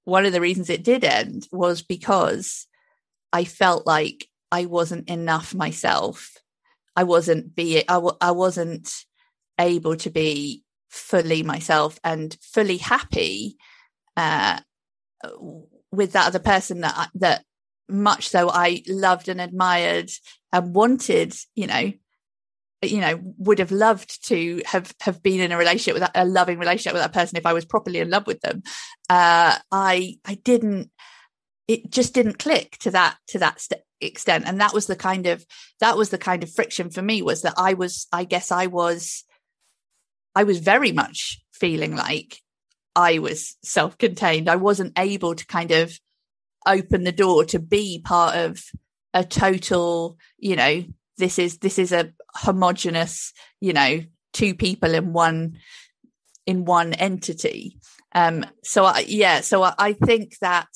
[0.09, 2.67] one of the reasons it did end was because
[3.31, 6.37] i felt like I wasn't enough myself.
[6.95, 8.91] I wasn't be I w- I wasn't
[9.59, 13.57] able to be fully myself and fully happy
[14.17, 14.59] uh,
[15.91, 17.43] with that other person that I, that
[17.87, 20.09] much so I loved and admired
[20.51, 21.93] and wanted, you know,
[22.81, 26.59] you know, would have loved to have have been in a relationship with a loving
[26.59, 28.63] relationship with that person if I was properly in love with them.
[29.09, 30.91] Uh, I I didn't.
[31.67, 35.27] It just didn't click to that to that st- extent and that was the kind
[35.27, 35.45] of
[35.79, 38.65] that was the kind of friction for me was that i was i guess i
[38.65, 39.25] was
[40.35, 42.39] i was very much feeling like
[42.95, 45.99] i was self-contained i wasn't able to kind of
[46.65, 48.63] open the door to be part of
[49.13, 50.83] a total you know
[51.17, 54.01] this is this is a homogenous you know
[54.33, 55.57] two people in one
[56.45, 57.77] in one entity
[58.13, 60.67] um so I, yeah so I, I think that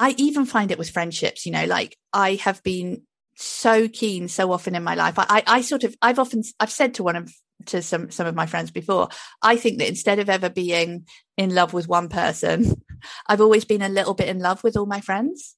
[0.00, 3.02] I even find it with friendships, you know, like I have been
[3.36, 5.14] so keen so often in my life.
[5.18, 7.30] I, I sort of, I've often, I've said to one of,
[7.66, 9.10] to some, some of my friends before,
[9.42, 12.82] I think that instead of ever being in love with one person,
[13.26, 15.54] I've always been a little bit in love with all my friends.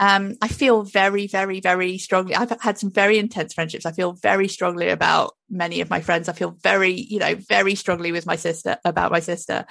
[0.00, 2.34] Um, I feel very, very, very strongly.
[2.34, 3.84] I've had some very intense friendships.
[3.84, 6.28] I feel very strongly about many of my friends.
[6.28, 9.66] I feel very, you know, very strongly with my sister about my sister.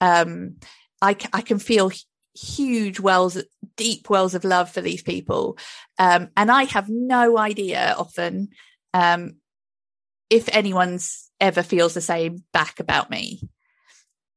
[0.00, 0.56] Um,
[1.00, 1.90] I, I can feel
[2.34, 3.42] huge wells,
[3.76, 5.58] deep wells of love for these people.
[5.98, 8.50] Um, and I have no idea often
[8.94, 9.36] um,
[10.30, 13.40] if anyone's ever feels the same back about me.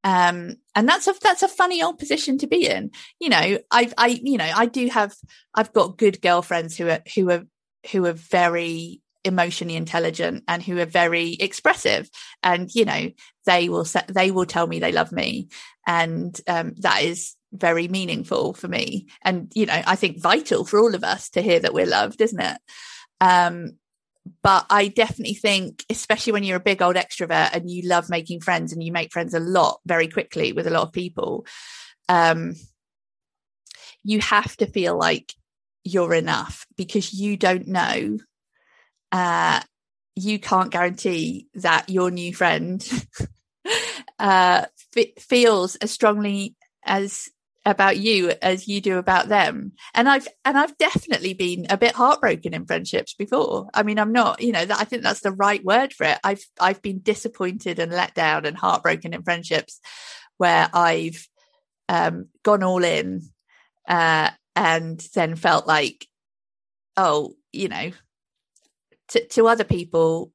[0.06, 2.92] Um, and that's a that's a funny old position to be in.
[3.20, 5.16] You know, I I you know I do have
[5.56, 7.44] I've got good girlfriends who are who are
[7.92, 12.08] who are very emotionally intelligent and who are very expressive.
[12.44, 13.12] And you know
[13.48, 15.50] they will they will tell me they love me.
[15.88, 19.08] And um, that is very meaningful for me.
[19.24, 22.22] And you know i think vital for all of us to hear that we're loved
[22.22, 22.58] isn't it?
[23.22, 23.72] Um
[24.42, 28.42] but i definitely think especially when you're a big old extrovert and you love making
[28.42, 31.46] friends and you make friends a lot very quickly with a lot of people
[32.10, 32.54] um
[34.04, 35.34] you have to feel like
[35.84, 38.18] you're enough because you don't know
[39.12, 39.62] uh
[40.16, 42.88] you can't guarantee that your new friend
[44.20, 47.30] uh f- feels as strongly as
[47.66, 49.72] about you as you do about them.
[49.94, 53.70] And i've and i've definitely been a bit heartbroken in friendships before.
[53.74, 56.20] I mean i'm not you know that i think that's the right word for it.
[56.24, 59.80] I've i've been disappointed and let down and heartbroken in friendships
[60.38, 61.28] where i've
[61.88, 63.22] um, gone all in
[63.88, 66.08] uh, and then felt like
[66.98, 67.92] oh you know
[69.10, 70.32] to, to other people.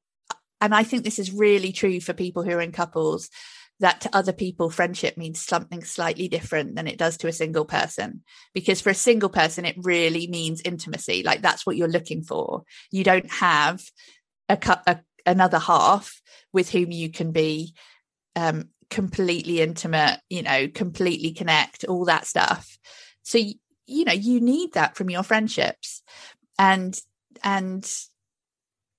[0.59, 3.29] And i think this is really true for people who are in couples
[3.81, 7.65] that to other people friendship means something slightly different than it does to a single
[7.65, 12.23] person because for a single person it really means intimacy like that's what you're looking
[12.23, 13.83] for you don't have
[14.49, 16.21] a, a another half
[16.53, 17.73] with whom you can be
[18.35, 22.77] um, completely intimate, you know, completely connect, all that stuff.
[23.23, 26.03] So, you know, you need that from your friendships.
[26.59, 26.97] And,
[27.43, 27.89] and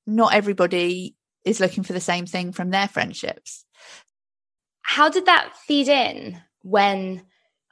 [0.07, 1.14] not everybody
[1.45, 3.64] is looking for the same thing from their friendships.
[4.83, 7.23] How did that feed in when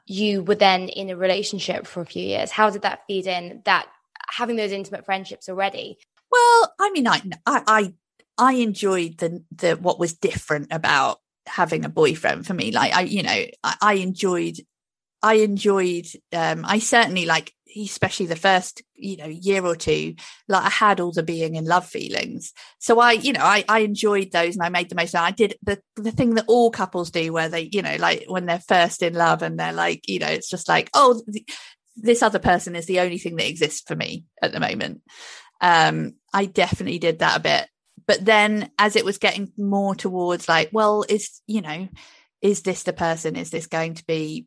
[0.07, 2.51] you were then in a relationship for a few years?
[2.51, 3.87] How did that feed in that
[4.31, 5.99] having those intimate friendships already?
[6.31, 7.95] Well, I mean, I, I,
[8.39, 12.73] I enjoyed the the what was different about having a boyfriend for me.
[12.73, 14.59] Like I, you know, I, I enjoyed
[15.23, 20.15] I enjoyed um I certainly like especially the first, you know, year or two,
[20.49, 22.53] like I had all the being in love feelings.
[22.79, 25.31] So I, you know, I I enjoyed those and I made the most of I
[25.31, 28.59] did the the thing that all couples do where they, you know, like when they're
[28.59, 31.23] first in love and they're like, you know, it's just like, oh,
[31.97, 35.03] this other person is the only thing that exists for me at the moment.
[35.61, 37.69] Um, I definitely did that a bit.
[38.07, 41.89] But then as it was getting more towards like, well, is, you know,
[42.41, 43.37] is this the person?
[43.37, 44.47] Is this going to be,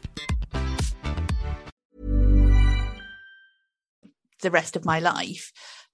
[4.41, 5.51] The rest of my life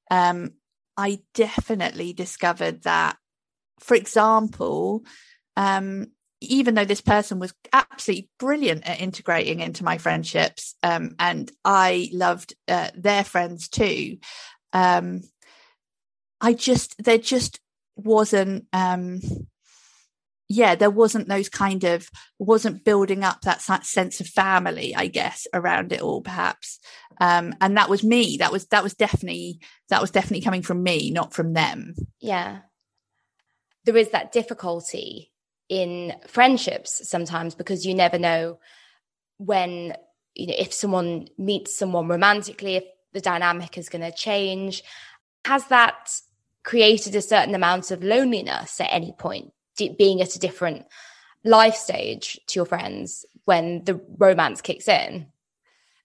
[0.10, 0.54] um,
[0.96, 3.18] I definitely discovered that,
[3.80, 5.04] for example,
[5.56, 6.08] um,
[6.42, 12.10] even though this person was absolutely brilliant at integrating into my friendships, um, and I
[12.14, 14.18] loved uh, their friends too,
[14.74, 15.22] um,
[16.40, 17.60] I just there just
[17.96, 19.22] wasn't um,
[20.50, 25.46] yeah, there wasn't those kind of wasn't building up that sense of family, I guess,
[25.54, 26.80] around it all, perhaps.
[27.20, 28.38] Um, and that was me.
[28.38, 31.96] That was that was definitely that was definitely coming from me, not from them.
[32.20, 32.60] Yeah,
[33.86, 35.32] there is that difficulty
[35.68, 38.60] in friendships sometimes because you never know
[39.38, 39.94] when
[40.34, 44.84] you know if someone meets someone romantically, if the dynamic is going to change.
[45.46, 46.10] Has that
[46.64, 49.52] created a certain amount of loneliness at any point?
[49.98, 50.86] Being at a different
[51.44, 55.28] life stage to your friends when the romance kicks in.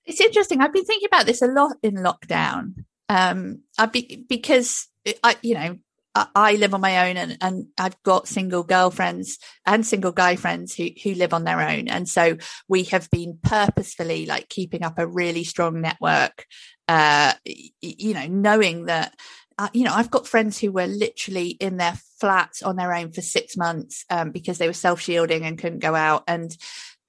[0.04, 0.60] It's interesting.
[0.60, 2.84] I've been thinking about this a lot in lockdown.
[3.08, 4.88] Um, I be, because
[5.22, 5.78] I, you know,
[6.14, 10.36] I, I live on my own and, and I've got single girlfriends and single guy
[10.36, 11.88] friends who, who live on their own.
[11.88, 12.36] And so
[12.68, 16.46] we have been purposefully like keeping up a really strong network,
[16.88, 19.14] uh, you know, knowing that
[19.58, 23.12] uh, you know, I've got friends who were literally in their flat on their own
[23.12, 26.24] for six months um, because they were self shielding and couldn't go out.
[26.26, 26.56] And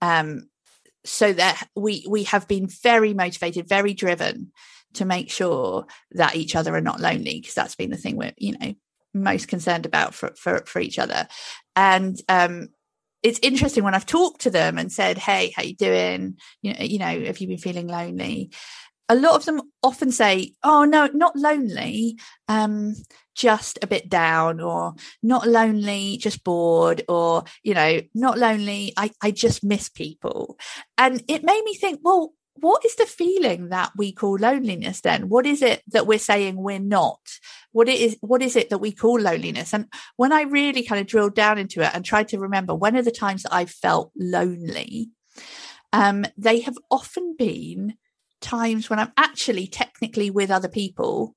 [0.01, 0.49] um,
[1.05, 4.51] so that we we have been very motivated, very driven
[4.93, 8.33] to make sure that each other are not lonely because that's been the thing we're
[8.37, 8.73] you know
[9.13, 11.27] most concerned about for for, for each other.
[11.75, 12.69] And um,
[13.21, 16.37] it's interesting when I've talked to them and said, "Hey, how you doing?
[16.61, 18.51] You know, you know, have you been feeling lonely?"
[19.09, 22.95] A lot of them often say, "Oh no, not lonely, um,
[23.35, 29.11] just a bit down," or "Not lonely, just bored," or you know, "Not lonely, I
[29.21, 30.57] I just miss people,"
[30.97, 32.33] and it made me think, well.
[32.57, 35.27] What is the feeling that we call loneliness then?
[35.27, 37.19] What is it that we're saying we're not?
[37.71, 39.73] What it is what is it that we call loneliness?
[39.73, 39.87] And
[40.17, 43.01] when I really kind of drilled down into it and tried to remember when are
[43.01, 45.09] the times that I felt lonely,
[45.91, 47.95] um, they have often been
[48.43, 51.35] times when I'm actually technically with other people,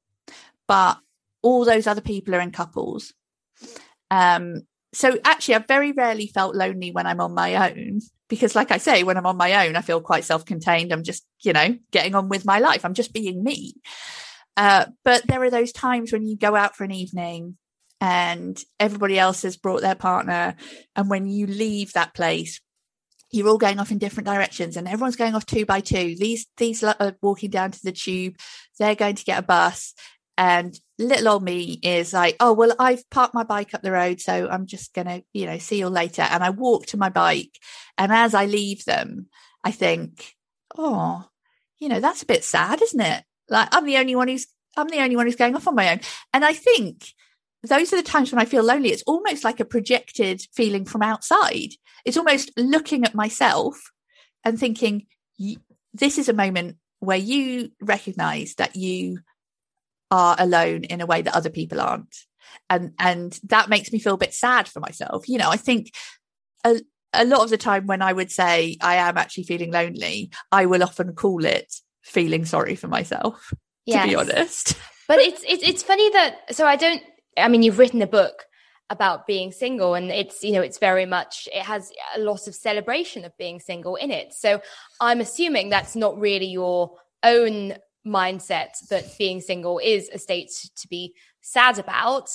[0.66, 0.98] but
[1.42, 3.14] all those other people are in couples.
[4.10, 8.70] Um, so actually, I've very rarely felt lonely when I'm on my own because, like
[8.70, 10.92] I say, when I'm on my own, I feel quite self contained.
[10.92, 12.84] I'm just, you know, getting on with my life.
[12.84, 13.74] I'm just being me.
[14.56, 17.56] Uh, but there are those times when you go out for an evening
[18.00, 20.56] and everybody else has brought their partner.
[20.94, 22.60] And when you leave that place,
[23.30, 26.14] you're all going off in different directions and everyone's going off two by two.
[26.16, 28.36] These, these are walking down to the tube.
[28.78, 29.94] They're going to get a bus
[30.38, 34.20] and little old me is like, oh, well, I've parked my bike up the road.
[34.20, 36.22] So I'm just going to, you know, see you later.
[36.22, 37.58] And I walk to my bike.
[37.96, 39.28] And as I leave them,
[39.64, 40.34] I think,
[40.76, 41.24] oh,
[41.78, 43.24] you know, that's a bit sad, isn't it?
[43.48, 44.46] Like I'm the only one who's,
[44.76, 46.00] I'm the only one who's going off on my own.
[46.34, 47.12] And I think
[47.68, 48.90] those are the times when I feel lonely.
[48.90, 51.70] It's almost like a projected feeling from outside.
[52.04, 53.80] It's almost looking at myself
[54.44, 55.06] and thinking,
[55.92, 59.20] this is a moment where you recognize that you
[60.10, 62.14] are alone in a way that other people aren't.
[62.70, 65.28] And, and that makes me feel a bit sad for myself.
[65.28, 65.92] You know, I think
[66.64, 66.80] a,
[67.12, 70.66] a lot of the time when I would say I am actually feeling lonely, I
[70.66, 73.52] will often call it feeling sorry for myself,
[73.84, 74.02] yes.
[74.02, 74.76] to be honest.
[75.08, 77.02] but it's, it's, it's funny that, so I don't,
[77.36, 78.44] I mean, you've written a book
[78.88, 82.54] about being single and it's you know it's very much it has a lot of
[82.54, 84.62] celebration of being single in it so
[85.00, 86.92] i'm assuming that's not really your
[87.24, 87.74] own
[88.06, 92.30] mindset that being single is a state to be sad about.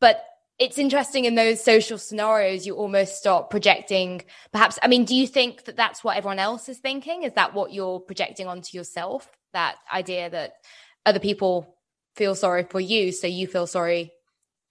[0.00, 0.24] But
[0.58, 4.22] it's interesting in those social scenarios, you almost start projecting,
[4.52, 4.78] perhaps.
[4.82, 7.24] I mean, do you think that that's what everyone else is thinking?
[7.24, 9.28] Is that what you're projecting onto yourself?
[9.52, 10.54] That idea that
[11.04, 11.76] other people
[12.14, 14.12] feel sorry for you, so you feel sorry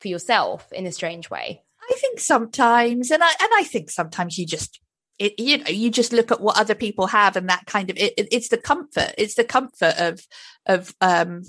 [0.06, 1.64] for yourself in a strange way?
[1.82, 4.80] I think sometimes, and I and I think sometimes you just
[5.18, 7.97] it, you know you just look at what other people have and that kind of
[7.97, 10.22] it, it, it's the comfort it's the comfort of
[10.66, 11.41] of um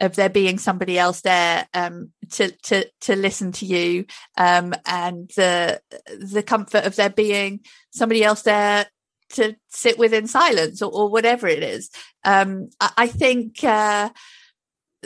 [0.00, 4.04] of there being somebody else there um to to to listen to you
[4.36, 5.80] um and the
[6.18, 8.86] the comfort of there being somebody else there
[9.30, 11.90] to sit with in silence or, or whatever it is
[12.24, 14.10] um I, I think uh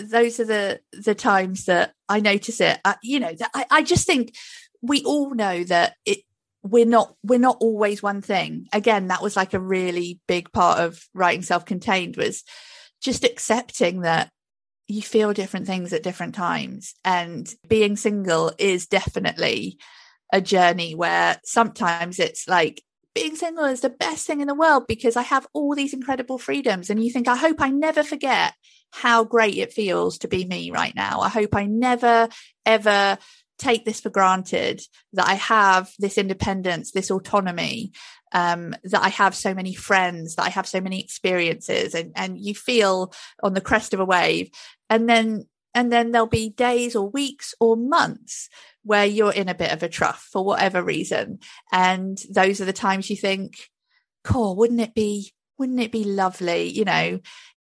[0.03, 2.79] those are the the times that I notice it.
[2.85, 4.35] I, you know, I, I just think
[4.83, 6.19] we all know that it
[6.63, 10.81] we're not we're not always one thing again that was like a really big part
[10.81, 12.43] of writing self-contained was
[13.01, 14.31] just accepting that
[14.89, 19.79] you feel different things at different times and being single is definitely
[20.33, 22.83] a journey where sometimes it's like
[23.19, 26.39] being single is the best thing in the world because I have all these incredible
[26.39, 26.89] freedoms.
[26.89, 28.55] And you think, I hope I never forget
[28.93, 31.21] how great it feels to be me right now.
[31.21, 32.29] I hope I never,
[32.65, 33.19] ever
[33.59, 34.81] take this for granted
[35.15, 37.93] that I have this independence, this autonomy,
[38.33, 42.39] um, that I have so many friends, that I have so many experiences, and and
[42.39, 43.13] you feel
[43.43, 44.51] on the crest of a wave,
[44.89, 48.49] and then and then there'll be days or weeks or months
[48.89, 51.39] where you're in a bit of a trough for whatever reason,
[51.71, 53.69] and those are the times you think,
[54.25, 55.33] "Cool, wouldn't it be?
[55.59, 56.65] Wouldn't it be lovely?
[56.65, 57.21] You know,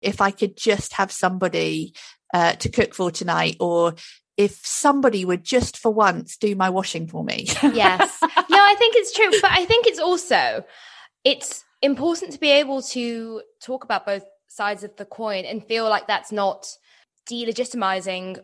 [0.02, 1.94] if I could just have somebody."
[2.34, 3.94] Uh, to cook for tonight, or
[4.38, 7.46] if somebody would just for once do my washing for me.
[7.62, 8.18] yes.
[8.22, 9.30] No, I think it's true.
[9.42, 10.64] But I think it's also
[11.24, 15.88] it's important to be able to talk about both sides of the coin and feel
[15.90, 16.68] like that's not
[17.30, 18.40] delegitimizing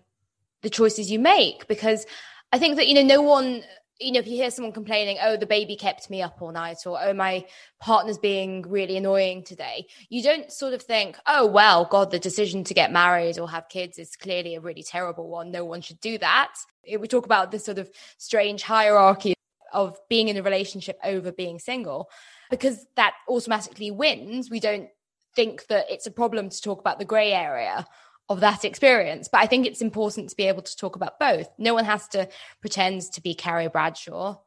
[0.61, 2.05] the choices you make because
[2.51, 3.63] I think that you know no one
[3.99, 6.85] you know, if you hear someone complaining, oh, the baby kept me up all night,
[6.85, 7.45] or oh, my
[7.79, 12.63] partner's being really annoying today, you don't sort of think, oh, well, God, the decision
[12.65, 15.51] to get married or have kids is clearly a really terrible one.
[15.51, 16.53] No one should do that.
[16.87, 19.33] We talk about this sort of strange hierarchy
[19.73, 22.09] of being in a relationship over being single
[22.49, 24.49] because that automatically wins.
[24.49, 24.89] We don't
[25.35, 27.85] think that it's a problem to talk about the gray area
[28.29, 29.29] of that experience.
[29.31, 31.49] But I think it's important to be able to talk about both.
[31.57, 32.27] No one has to
[32.61, 34.37] pretend to be Carrie Bradshaw.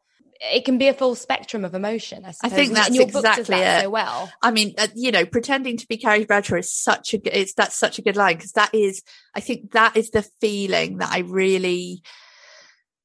[0.43, 2.25] It can be a full spectrum of emotion.
[2.25, 3.85] I, I think that's exactly that it.
[3.85, 7.39] So well, I mean, uh, you know, pretending to be Carrie Bradshaw is such a
[7.39, 9.03] it's that's such a good line because that is,
[9.35, 12.03] I think that is the feeling that I really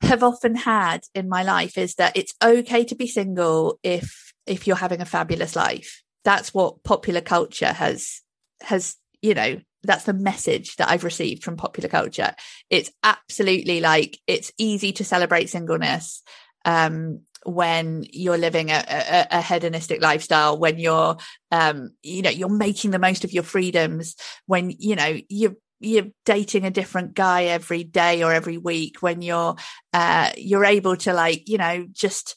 [0.01, 4.67] have often had in my life is that it's okay to be single if if
[4.67, 6.03] you're having a fabulous life.
[6.23, 8.21] That's what popular culture has
[8.61, 12.33] has you know that's the message that I've received from popular culture.
[12.69, 16.23] It's absolutely like it's easy to celebrate singleness
[16.65, 21.15] um, when you're living a, a, a, hedonistic lifestyle, when you're,
[21.51, 24.15] um, you know, you're making the most of your freedoms,
[24.47, 29.21] when you know you're you're dating a different guy every day or every week, when
[29.21, 29.55] you're
[29.93, 32.36] uh, you're able to like, you know, just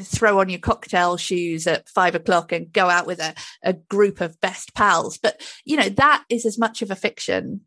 [0.00, 4.20] throw on your cocktail shoes at five o'clock and go out with a, a group
[4.20, 5.18] of best pals.
[5.18, 7.62] But, you know, that is as much of a fiction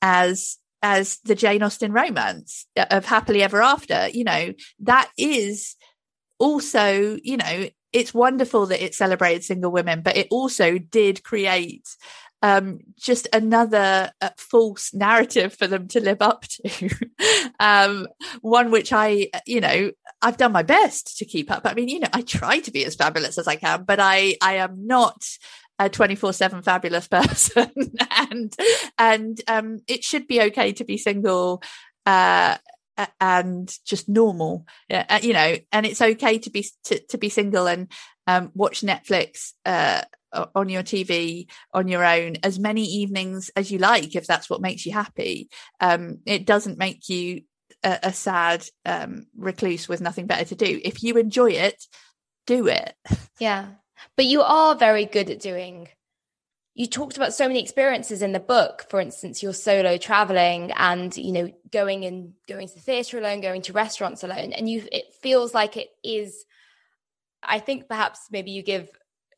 [0.00, 4.08] as as the Jane Austen romance uh, of happily ever after.
[4.08, 5.76] You know, that is
[6.38, 11.86] also, you know, it's wonderful that it celebrated single women, but it also did create
[12.42, 16.90] um, just another uh, false narrative for them to live up to.
[17.60, 18.06] um,
[18.40, 19.90] one which I, you know,
[20.22, 21.62] I've done my best to keep up.
[21.64, 24.36] I mean, you know, I try to be as fabulous as I can, but I,
[24.42, 25.22] I am not
[25.78, 27.70] a 24 7 fabulous person.
[28.10, 28.54] and,
[28.98, 31.62] and, um, it should be okay to be single,
[32.06, 32.56] uh,
[33.18, 37.66] and just normal, uh, you know, and it's okay to be, to, to be single
[37.66, 37.90] and,
[38.26, 40.02] um, watch Netflix, uh,
[40.32, 44.60] on your TV on your own as many evenings as you like if that's what
[44.60, 45.48] makes you happy.
[45.80, 47.42] Um, it doesn't make you
[47.82, 50.80] a, a sad um, recluse with nothing better to do.
[50.84, 51.82] If you enjoy it,
[52.46, 52.94] do it.
[53.38, 53.68] Yeah,
[54.16, 55.88] but you are very good at doing.
[56.74, 58.84] You talked about so many experiences in the book.
[58.90, 63.40] For instance, your solo traveling and you know going and going to the theatre alone,
[63.40, 64.86] going to restaurants alone, and you.
[64.92, 66.44] It feels like it is.
[67.42, 68.90] I think perhaps maybe you give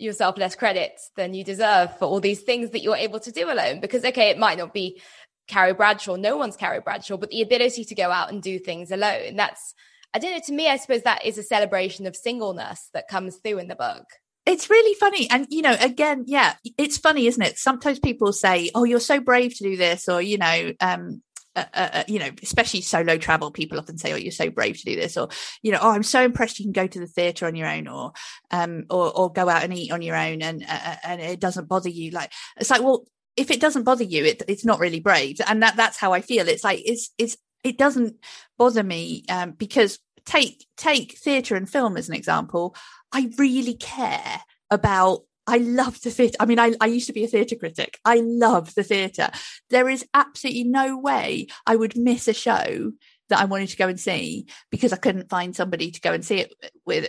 [0.03, 3.51] yourself less credit than you deserve for all these things that you're able to do
[3.51, 3.81] alone.
[3.81, 5.01] Because, okay, it might not be
[5.49, 8.91] Carrie Bradshaw, no one's Carrie Bradshaw, but the ability to go out and do things
[8.91, 9.75] alone, that's,
[10.15, 13.37] I don't know, to me, I suppose that is a celebration of singleness that comes
[13.37, 14.05] through in the book.
[14.45, 15.29] It's really funny.
[15.31, 17.59] And, you know, again, yeah, it's funny, isn't it?
[17.59, 21.23] Sometimes people say, oh, you're so brave to do this, or, you know, um,
[21.55, 24.79] uh, uh, uh, you know, especially solo travel, people often say, "Oh, you're so brave
[24.79, 25.29] to do this," or
[25.63, 27.89] you know, "Oh, I'm so impressed you can go to the theatre on your own,"
[27.89, 28.13] or
[28.51, 31.41] um, or or go out and eat on your own, and uh, uh, and it
[31.41, 32.11] doesn't bother you.
[32.11, 33.05] Like it's like, well,
[33.37, 36.23] if it doesn't bother you, it, it's not really brave, and that that's how I
[36.23, 36.49] feel.
[36.49, 38.17] It's like it's it's it doesn't
[38.59, 42.75] bother me um, because take take theatre and film as an example.
[43.13, 44.41] I really care
[44.71, 46.37] about I love the theatre.
[46.39, 47.99] I mean, I, I used to be a theatre critic.
[48.05, 49.31] I love the theatre.
[49.71, 52.93] There is absolutely no way I would miss a show
[53.33, 56.23] that I wanted to go and see because I couldn't find somebody to go and
[56.25, 56.53] see it
[56.85, 57.09] with.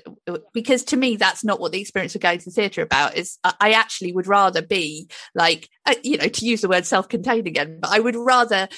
[0.53, 3.17] Because to me, that's not what the experience of going to the theatre about.
[3.17, 7.45] Is I actually would rather be like, uh, you know, to use the word self-contained
[7.45, 8.69] again, but I would rather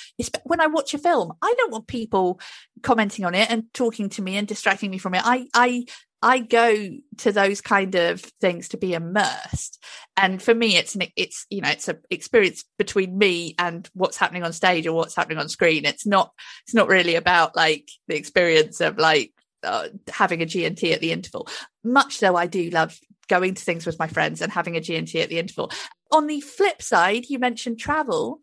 [0.43, 2.39] when I watch a film, I don't want people
[2.81, 5.21] commenting on it and talking to me and distracting me from it.
[5.23, 5.85] I I
[6.25, 9.83] I go to those kind of things to be immersed.
[10.17, 14.17] And for me, it's an, it's, you know, it's an experience between me and what's
[14.17, 15.85] happening on stage or what's happening on screen.
[15.85, 16.31] It's not,
[16.65, 21.11] it's not really about like the experience of like uh, having a G&T at the
[21.11, 21.47] interval.
[21.83, 25.21] Much though I do love going to things with my friends and having a G&T
[25.21, 25.71] at the interval.
[26.11, 28.39] On the flip side, you mentioned travel.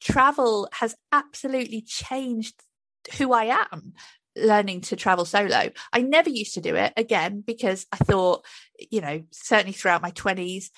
[0.00, 2.54] Travel has absolutely changed
[3.18, 3.92] who I am
[4.36, 5.70] learning to travel solo.
[5.92, 8.44] I never used to do it again because I thought,
[8.90, 10.70] you know, certainly throughout my 20s,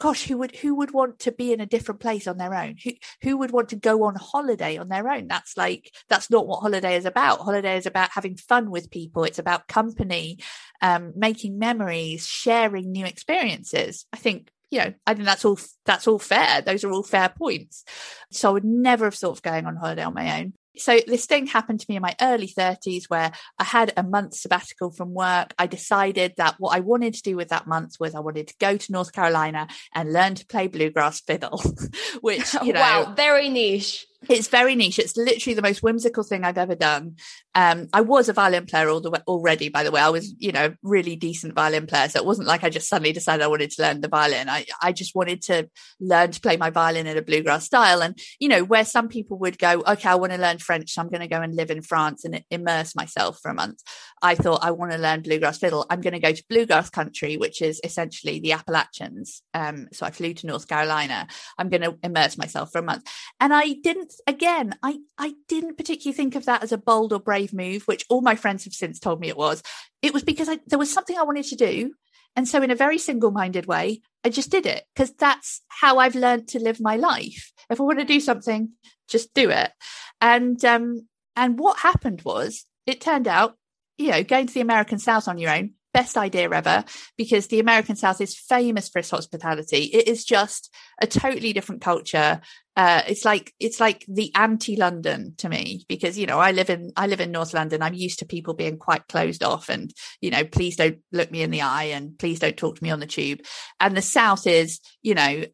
[0.00, 2.76] gosh, who would who would want to be in a different place on their own?
[2.82, 5.28] Who who would want to go on holiday on their own?
[5.28, 7.40] That's like that's not what holiday is about.
[7.40, 9.24] Holiday is about having fun with people.
[9.24, 10.38] It's about company,
[10.80, 14.06] um, making memories, sharing new experiences.
[14.12, 16.62] I think you know, I think that's all that's all fair.
[16.62, 17.84] Those are all fair points.
[18.32, 20.54] So I would never have thought of going on holiday on my own.
[20.76, 24.34] So this thing happened to me in my early 30s where I had a month
[24.34, 25.52] sabbatical from work.
[25.58, 28.54] I decided that what I wanted to do with that month was I wanted to
[28.60, 31.62] go to North Carolina and learn to play bluegrass fiddle,
[32.20, 34.98] which, you know, wow, very niche it's very niche.
[34.98, 37.16] It's literally the most whimsical thing I've ever done.
[37.54, 40.00] Um, I was a violin player all the way, already, by the way.
[40.00, 42.08] I was, you know, really decent violin player.
[42.08, 44.50] So it wasn't like I just suddenly decided I wanted to learn the violin.
[44.50, 48.02] I, I just wanted to learn to play my violin in a bluegrass style.
[48.02, 50.92] And, you know, where some people would go, okay, I want to learn French.
[50.92, 53.80] So I'm going to go and live in France and immerse myself for a month.
[54.20, 55.86] I thought I want to learn bluegrass fiddle.
[55.88, 59.42] I'm going to go to bluegrass country, which is essentially the Appalachians.
[59.54, 61.26] Um, so I flew to North Carolina.
[61.58, 63.08] I'm going to immerse myself for a month.
[63.40, 67.20] And I didn't again, I, I didn't particularly think of that as a bold or
[67.20, 69.62] brave move, which all my friends have since told me it was.
[70.02, 71.94] It was because I, there was something I wanted to do.
[72.36, 75.98] And so, in a very single minded way, I just did it because that's how
[75.98, 77.52] I've learned to live my life.
[77.68, 78.70] If I want to do something,
[79.08, 79.72] just do it.
[80.20, 83.56] And, um, and what happened was it turned out,
[83.98, 86.84] you know, going to the American South on your own, best idea ever
[87.16, 89.84] because the American South is famous for its hospitality.
[89.84, 92.40] It is just a totally different culture.
[92.76, 96.92] Uh, it's like it's like the anti-London to me because you know I live in
[96.96, 97.82] I live in North London.
[97.82, 101.42] I'm used to people being quite closed off and you know please don't look me
[101.42, 103.40] in the eye and please don't talk to me on the tube.
[103.80, 105.44] And the South is you know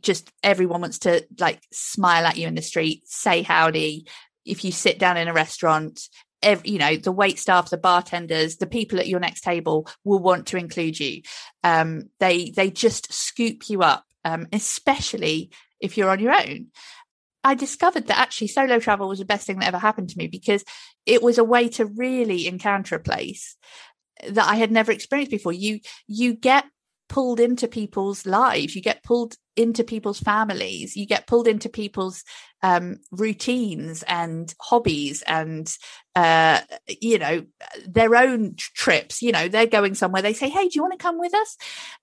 [0.00, 4.06] just everyone wants to like smile at you in the street, say howdy.
[4.46, 6.00] If you sit down in a restaurant,
[6.42, 10.20] every, you know the wait staff the bartenders the people at your next table will
[10.20, 11.22] want to include you.
[11.64, 16.66] Um, they they just scoop you up um, especially if you're on your own.
[17.42, 20.26] I discovered that actually solo travel was the best thing that ever happened to me
[20.26, 20.62] because
[21.06, 23.56] it was a way to really encounter a place
[24.28, 25.52] that i had never experienced before.
[25.52, 26.64] You you get
[27.10, 28.74] pulled into people's lives.
[28.74, 30.96] You get pulled into people's families.
[30.96, 32.24] You get pulled into people's
[32.62, 35.70] um, routines and hobbies and
[36.14, 37.44] uh, you know
[37.86, 39.20] their own trips.
[39.20, 40.22] You know they're going somewhere.
[40.22, 41.58] They say hey do you want to come with us?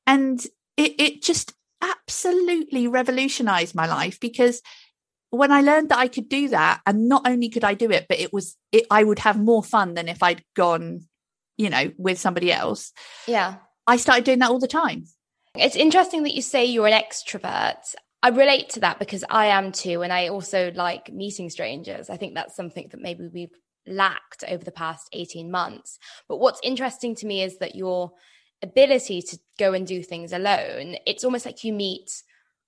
[0.05, 0.45] And
[0.75, 4.61] it, it just absolutely revolutionized my life because
[5.29, 8.05] when I learned that I could do that, and not only could I do it,
[8.07, 11.01] but it was it, I would have more fun than if I'd gone,
[11.57, 12.91] you know, with somebody else.
[13.27, 13.55] Yeah,
[13.87, 15.05] I started doing that all the time.
[15.55, 17.95] It's interesting that you say you're an extrovert.
[18.21, 20.03] I relate to that because I am too.
[20.03, 22.09] And I also like meeting strangers.
[22.09, 23.55] I think that's something that maybe we've
[23.87, 25.97] lacked over the past 18 months.
[26.27, 28.11] But what's interesting to me is that your
[28.61, 32.11] ability to go and do things alone, it's almost like you meet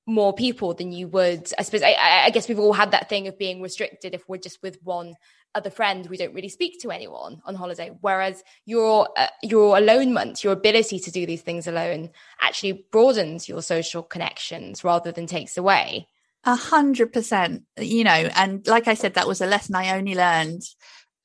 [0.06, 1.52] more people than you would.
[1.60, 1.96] I suppose, I,
[2.26, 5.16] I guess we've all had that thing of being restricted if we're just with one
[5.56, 7.92] other friend we don't really speak to anyone on holiday.
[8.02, 12.10] Whereas your uh, your alonement your ability to do these things alone
[12.42, 16.08] actually broadens your social connections rather than takes away.
[16.46, 20.16] A hundred percent you know and like i said that was a lesson i only
[20.16, 20.62] learned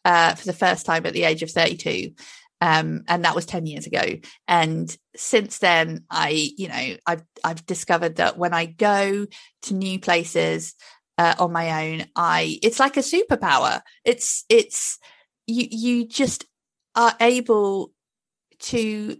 [0.05, 2.11] uh, for the first time at the age of 32
[2.61, 4.03] um, and that was 10 years ago.
[4.49, 9.27] And since then i you know i've i've discovered that when i go
[9.63, 10.75] to new places
[11.19, 13.81] uh, on my own i it's like a superpower.
[14.05, 14.99] It's it's
[15.47, 16.45] you you just
[16.95, 17.93] are able
[18.61, 19.17] to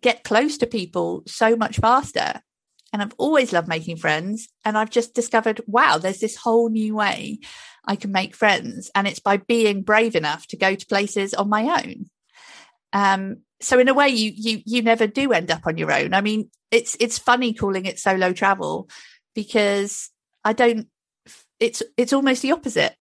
[0.00, 2.40] get close to people so much faster.
[2.92, 6.94] And i've always loved making friends and i've just discovered wow there's this whole new
[6.94, 7.40] way
[7.86, 8.90] i can make friends.
[8.94, 12.06] And it's by being brave enough to go to places on my own.
[12.92, 16.14] Um so in a way you you you never do end up on your own.
[16.14, 18.88] I mean it's it's funny calling it solo travel
[19.34, 20.10] because
[20.44, 20.88] i don't
[21.60, 22.94] it's it's almost the opposite.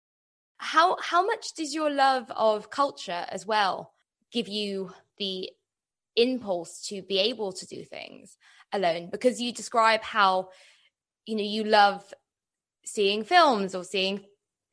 [0.58, 3.94] How how much does your love of culture as well
[4.32, 5.50] give you the
[6.16, 8.38] impulse to be able to do things
[8.72, 9.10] alone?
[9.12, 10.50] Because you describe how
[11.26, 12.14] you know you love
[12.86, 14.22] seeing films or seeing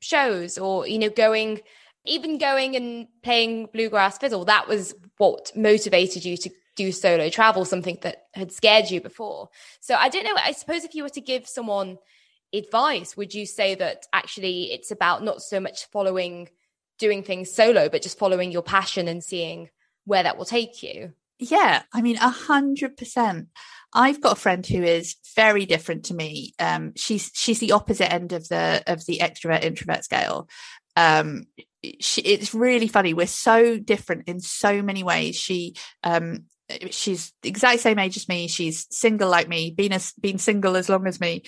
[0.00, 1.60] shows or you know going
[2.06, 4.44] even going and playing bluegrass fiddle.
[4.46, 9.48] That was what motivated you to do solo travel something that had scared you before.
[9.80, 11.98] So i don't know i suppose if you were to give someone
[12.52, 16.48] advice would you say that actually it's about not so much following
[16.98, 19.70] doing things solo but just following your passion and seeing
[20.04, 21.12] where that will take you?
[21.38, 23.48] Yeah i mean a hundred percent.
[23.92, 26.54] I've got a friend who is very different to me.
[26.58, 30.48] Um she's she's the opposite end of the of the extrovert introvert scale.
[30.96, 31.44] Um
[31.98, 33.14] she, it's really funny.
[33.14, 35.36] We're so different in so many ways.
[35.36, 36.44] She um
[36.90, 38.48] she's the exact same age as me.
[38.48, 41.42] She's single like me, been as been single as long as me.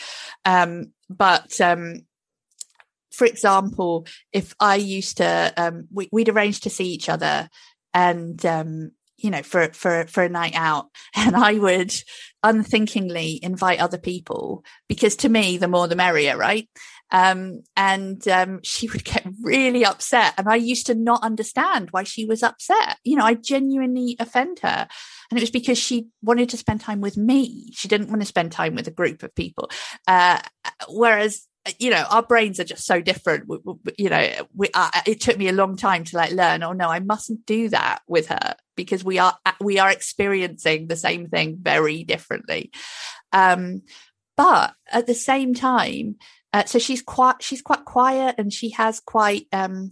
[0.45, 2.03] Um, but um,
[3.13, 7.49] for example, if I used to, um, we, would arrange to see each other,
[7.95, 11.95] and um, you know, for for for a night out, and I would
[12.43, 16.69] unthinkingly invite other people because to me, the more the merrier, right?
[17.13, 20.35] Um, and um, she would get really upset.
[20.39, 22.99] And I used to not understand why she was upset.
[23.05, 24.89] You know, I genuinely offend her.
[25.31, 27.71] And it was because she wanted to spend time with me.
[27.75, 29.71] She didn't want to spend time with a group of people.
[30.09, 30.41] Uh,
[30.89, 31.47] whereas
[31.79, 33.49] you know our brains are just so different
[33.97, 36.89] you know we, uh, it took me a long time to like learn oh no
[36.89, 41.57] i mustn't do that with her because we are we are experiencing the same thing
[41.61, 42.73] very differently
[43.33, 43.83] um
[44.37, 46.17] but at the same time
[46.53, 49.91] uh, so she's quite she's quite quiet and she has quite um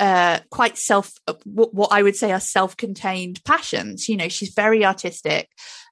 [0.00, 4.08] uh quite self uh, what, what I would say are self-contained passions.
[4.08, 5.48] You know, she's very artistic.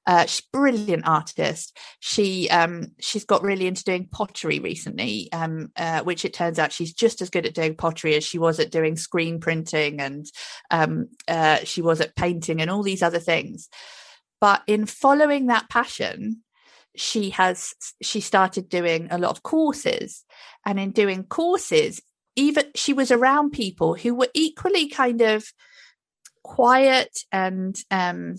[0.06, 1.76] Uh, she's brilliant artist.
[1.98, 6.70] She um, she's got really into doing pottery recently, um, uh, which it turns out
[6.70, 10.26] she's just as good at doing pottery as she was at doing screen printing, and
[10.70, 13.68] um, uh, she was at painting and all these other things.
[14.40, 16.42] But in following that passion,
[16.96, 20.24] she has she started doing a lot of courses
[20.64, 22.00] and in doing courses
[22.36, 25.46] even she was around people who were equally kind of
[26.42, 28.36] quiet and um,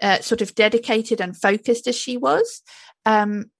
[0.00, 2.62] uh, sort of dedicated and focused as she was.
[3.04, 3.50] Um,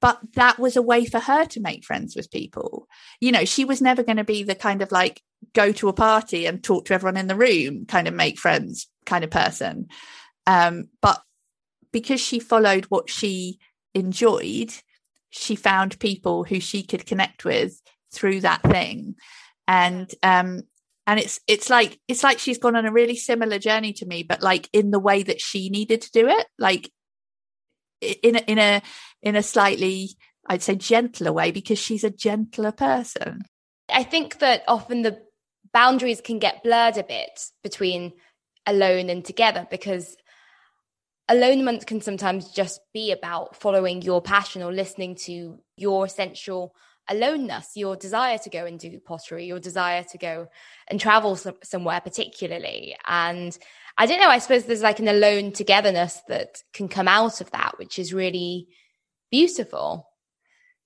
[0.00, 2.88] but that was a way for her to make friends with people.
[3.20, 5.22] You know, she was never going to be the kind of like
[5.54, 8.88] go to a party and talk to everyone in the room, kind of make friends
[9.06, 9.86] kind of person.
[10.46, 11.22] Um, but
[11.92, 13.58] because she followed what she
[13.94, 14.72] enjoyed,
[15.30, 17.80] she found people who she could connect with
[18.12, 19.14] through that thing.
[19.68, 20.62] And um,
[21.06, 24.22] and it's it's like it's like she's gone on a really similar journey to me,
[24.22, 26.46] but like in the way that she needed to do it.
[26.58, 26.90] Like
[28.00, 28.82] in a, in a
[29.22, 30.10] in a slightly
[30.46, 33.42] I'd say gentler way because she's a gentler person.
[33.92, 35.22] I think that often the
[35.72, 38.12] boundaries can get blurred a bit between
[38.66, 40.16] alone and together because
[41.32, 46.74] alonement can sometimes just be about following your passion or listening to your essential
[47.08, 50.46] aloneness, your desire to go and do pottery, your desire to go
[50.88, 52.96] and travel somewhere particularly.
[53.06, 53.56] And
[53.98, 57.50] I don't know, I suppose there's like an alone togetherness that can come out of
[57.50, 58.68] that, which is really
[59.30, 60.08] beautiful.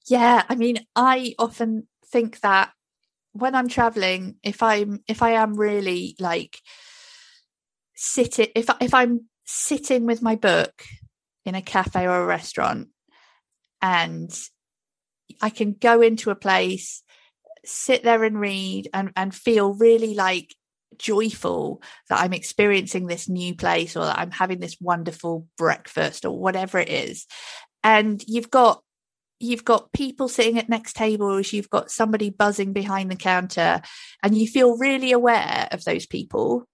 [0.08, 2.70] Yeah, I mean, I often think that
[3.32, 6.60] when I'm traveling, if I'm if I am really like
[7.94, 10.84] sitting if if I'm sitting with my book
[11.44, 12.88] in a cafe or a restaurant
[13.80, 14.30] and
[15.40, 17.02] I can go into a place,
[17.64, 20.54] sit there and read and, and feel really like
[20.98, 26.38] joyful that I'm experiencing this new place or that I'm having this wonderful breakfast or
[26.38, 27.26] whatever it is.
[27.84, 28.82] And you've got
[29.38, 33.82] you've got people sitting at next tables, you've got somebody buzzing behind the counter,
[34.22, 36.66] and you feel really aware of those people.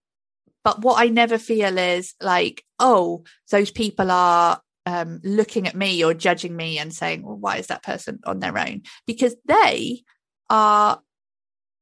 [0.65, 6.05] But what I never feel is like, oh, those people are um, looking at me
[6.05, 8.83] or judging me and saying, well, why is that person on their own?
[9.07, 10.03] Because they
[10.51, 11.01] are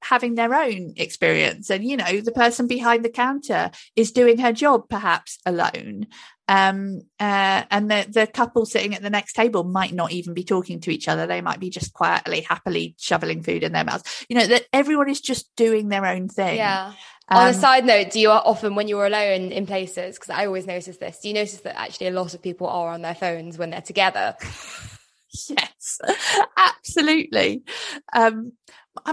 [0.02, 1.70] having their own experience.
[1.70, 6.06] And you know the person behind the counter is doing her job perhaps alone.
[6.48, 10.42] Um, uh, and the the couple sitting at the next table might not even be
[10.42, 11.26] talking to each other.
[11.26, 14.24] They might be just quietly happily shoveling food in their mouths.
[14.28, 16.56] You know that everyone is just doing their own thing.
[16.56, 16.94] Yeah
[17.30, 20.46] um, On a side note, do you often, when you're alone in places, because I
[20.46, 23.14] always notice this, do you notice that actually a lot of people are on their
[23.14, 24.34] phones when they're together?
[25.48, 26.00] yes,
[26.56, 27.62] absolutely.
[28.12, 28.52] Um,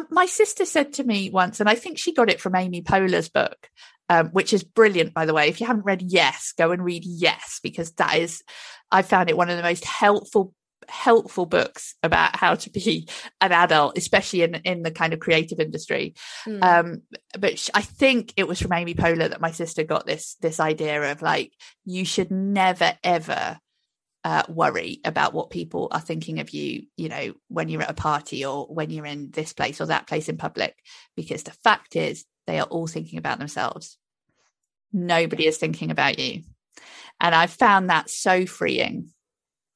[0.09, 3.29] my sister said to me once, and I think she got it from Amy Poehler's
[3.29, 3.69] book,
[4.09, 5.47] um, which is brilliant, by the way.
[5.47, 8.41] If you haven't read Yes, go and read Yes, because that is,
[8.91, 10.53] I found it one of the most helpful
[10.89, 13.07] helpful books about how to be
[13.41, 16.15] an adult, especially in in the kind of creative industry.
[16.45, 16.63] Mm.
[16.63, 17.01] Um,
[17.37, 21.11] but I think it was from Amy Poehler that my sister got this this idea
[21.11, 21.53] of like
[21.85, 23.59] you should never ever
[24.23, 27.93] uh, worry about what people are thinking of you, you know, when you're at a
[27.93, 30.75] party or when you're in this place or that place in public,
[31.15, 33.97] because the fact is they are all thinking about themselves.
[34.91, 36.41] Nobody is thinking about you.
[37.21, 39.13] And I've found that so freeing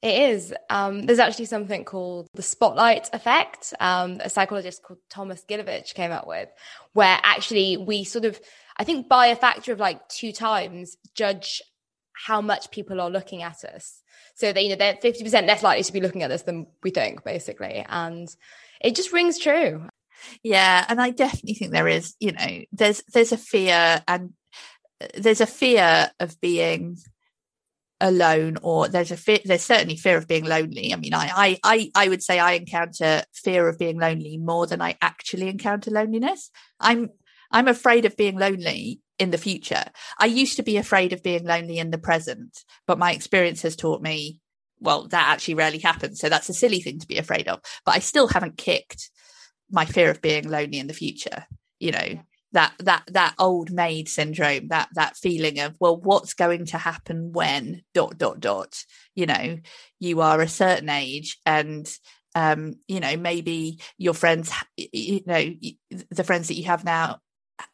[0.01, 0.53] it is.
[0.69, 6.11] Um, there's actually something called the spotlight effect, um, a psychologist called Thomas Gilovich came
[6.11, 6.49] up with,
[6.93, 8.39] where actually we sort of,
[8.77, 11.61] I think by a factor of like two times, judge
[12.13, 14.01] how much people are looking at us.
[14.35, 16.89] So that, you know, they're 50% less likely to be looking at us than we
[16.89, 17.85] think, basically.
[17.87, 18.27] And
[18.79, 19.87] it just rings true.
[20.41, 20.85] Yeah.
[20.87, 24.33] And I definitely think there is, you know, there's, there's a fear and
[24.99, 26.97] uh, there's a fear of being
[28.01, 30.93] alone or there's a fear there's certainly fear of being lonely.
[30.93, 34.81] I mean I, I i would say i encounter fear of being lonely more than
[34.81, 36.49] i actually encounter loneliness.
[36.79, 37.09] I'm
[37.51, 39.83] i'm afraid of being lonely in the future.
[40.19, 43.75] I used to be afraid of being lonely in the present but my experience has
[43.75, 44.41] taught me
[44.79, 46.19] well that actually rarely happens.
[46.19, 49.09] So that's a silly thing to be afraid of but i still haven't kicked
[49.69, 51.45] my fear of being lonely in the future
[51.79, 52.19] you know
[52.53, 57.31] that that that old maid syndrome that that feeling of well what's going to happen
[57.31, 58.83] when dot dot dot
[59.15, 59.57] you know
[59.99, 61.93] you are a certain age and
[62.35, 65.51] um you know maybe your friends you know
[66.09, 67.19] the friends that you have now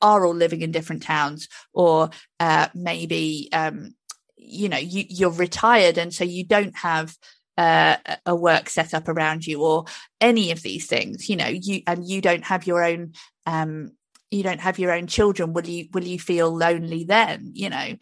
[0.01, 2.09] are all living in different towns or
[2.39, 3.91] uh maybe um
[4.35, 7.15] you know you you're retired and so you don't have
[7.57, 7.95] uh,
[8.27, 9.85] a work set up around you or
[10.21, 13.13] any of these things you know you and you don't have your own
[13.47, 13.91] um
[14.31, 17.95] you don't have your own children will you will you feel lonely then you know?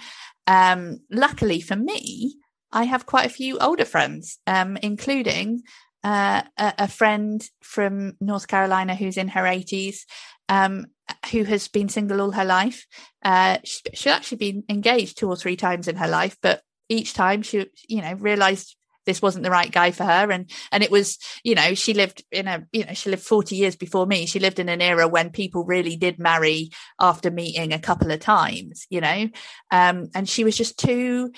[0.47, 2.35] Um luckily for me
[2.71, 5.61] i have quite a few older friends um including
[6.03, 10.01] uh, a, a, friend from north carolina who's in her 80s
[10.49, 10.85] um
[11.31, 12.85] who has been single all her life.
[13.23, 17.13] Uh she, she's actually been engaged two or three times in her life but each
[17.13, 20.31] time she you know realized this wasn't the right guy for her.
[20.31, 23.55] And and it was you know she lived in a you know she lived 40
[23.55, 24.25] years before me.
[24.25, 28.19] She lived in an era when people really did marry after meeting a couple of
[28.19, 29.29] times you know?
[29.71, 31.31] Um and she was just too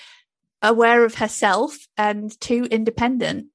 [0.62, 3.46] aware of herself and too independent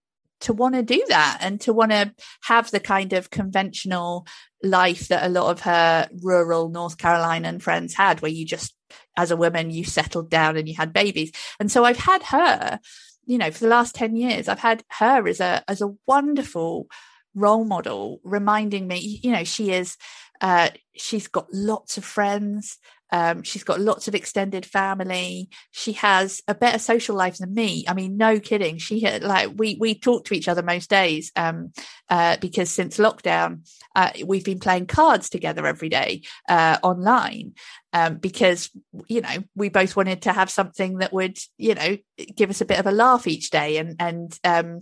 [0.44, 4.28] to want to do that and to want to have the kind of conventional
[4.62, 8.76] life that a lot of her rural North Carolinian friends had, where you just,
[9.18, 11.32] as a woman, you settled down and you had babies.
[11.60, 12.80] And so I've had her,
[13.26, 16.88] you know, for the last 10 years, I've had her as a, as a wonderful
[17.36, 19.98] role model reminding me, you know, she is,
[20.42, 22.78] uh, she's got lots of friends.
[23.14, 25.48] Um, she's got lots of extended family.
[25.70, 27.86] She has a better social life than me.
[27.88, 28.80] I mean, no kidding.
[28.80, 31.74] She had like we we talk to each other most days um,
[32.10, 37.54] uh, because since lockdown, uh, we've been playing cards together every day uh, online
[37.94, 38.72] um, because
[39.06, 41.98] you know we both wanted to have something that would you know
[42.36, 44.80] give us a bit of a laugh each day and and um,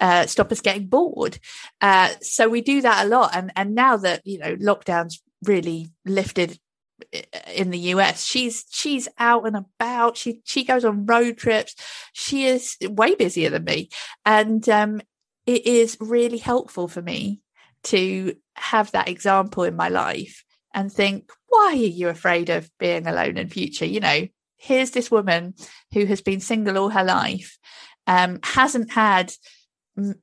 [0.00, 1.38] uh, stop us getting bored.
[1.82, 3.36] Uh, so we do that a lot.
[3.36, 6.58] And and now that you know lockdowns really lifted
[7.52, 8.24] in the US.
[8.24, 10.16] She's she's out and about.
[10.16, 11.74] She she goes on road trips.
[12.12, 13.88] She is way busier than me,
[14.24, 15.00] and um,
[15.46, 17.40] it is really helpful for me
[17.84, 23.06] to have that example in my life and think, why are you afraid of being
[23.06, 23.84] alone in future?
[23.84, 24.26] You know,
[24.56, 25.54] here's this woman
[25.92, 27.58] who has been single all her life,
[28.06, 29.32] um, hasn't had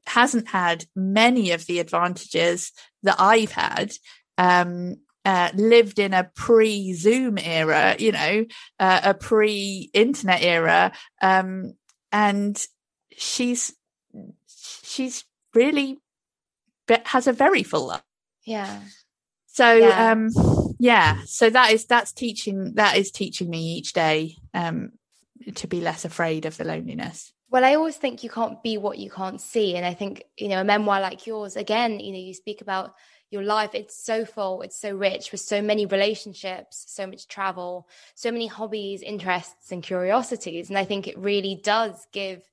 [0.06, 3.94] hasn't had many of the advantages that I've had.
[4.38, 8.46] Um, uh, lived in a pre Zoom era, you know,
[8.80, 10.92] uh, a pre internet era.
[11.22, 11.74] Um,
[12.12, 12.64] and
[13.16, 13.74] she's,
[14.84, 16.00] she's really
[17.06, 18.02] has a very full life.
[18.46, 18.82] Yeah.
[19.48, 20.12] So, yeah.
[20.12, 20.30] um,
[20.80, 24.94] yeah, so that is, that's teaching, that is teaching me each day, um,
[25.56, 27.34] to be less afraid of the loneliness.
[27.50, 29.76] Well, I always think you can't be what you can't see.
[29.76, 32.94] And I think, you know, a memoir like yours, again, you know, you speak about
[33.32, 37.88] your life it's so full it's so rich with so many relationships so much travel
[38.14, 40.70] so many hobbies interests and curiosities.
[40.70, 42.44] And i think it really does give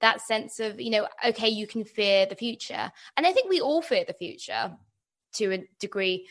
[0.00, 2.92] that sense of you know okay you can fear the future.
[3.16, 4.76] And i think we all fear the future
[5.34, 6.28] to a degree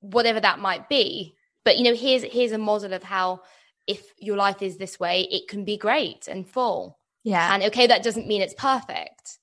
[0.00, 1.34] whatever that might be.
[1.64, 3.42] But you know here's here's a model of how
[3.86, 6.98] if your life is this way it can be great and full.
[7.24, 7.52] Yeah.
[7.52, 9.38] And okay that doesn't mean it's perfect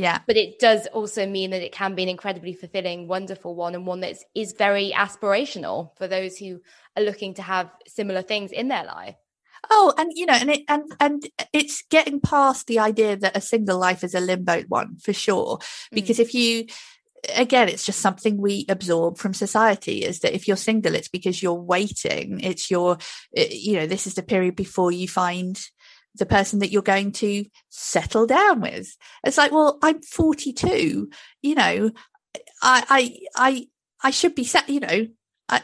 [0.00, 0.20] yeah.
[0.26, 3.86] But it does also mean that it can be an incredibly fulfilling, wonderful one and
[3.86, 6.60] one that is very aspirational for those who
[6.96, 9.16] are looking to have similar things in their life.
[9.68, 13.42] Oh, and you know, and it and and it's getting past the idea that a
[13.42, 15.58] single life is a limbo one for sure.
[15.92, 16.20] Because mm.
[16.20, 16.66] if you
[17.36, 21.42] again it's just something we absorb from society is that if you're single it's because
[21.42, 22.96] you're waiting it's your
[23.34, 25.68] you know this is the period before you find
[26.16, 28.96] the person that you're going to settle down with.
[29.24, 31.10] It's like, well, I'm 42,
[31.42, 31.90] you know,
[32.62, 33.66] I, I, I,
[34.02, 35.06] I should be set, you know,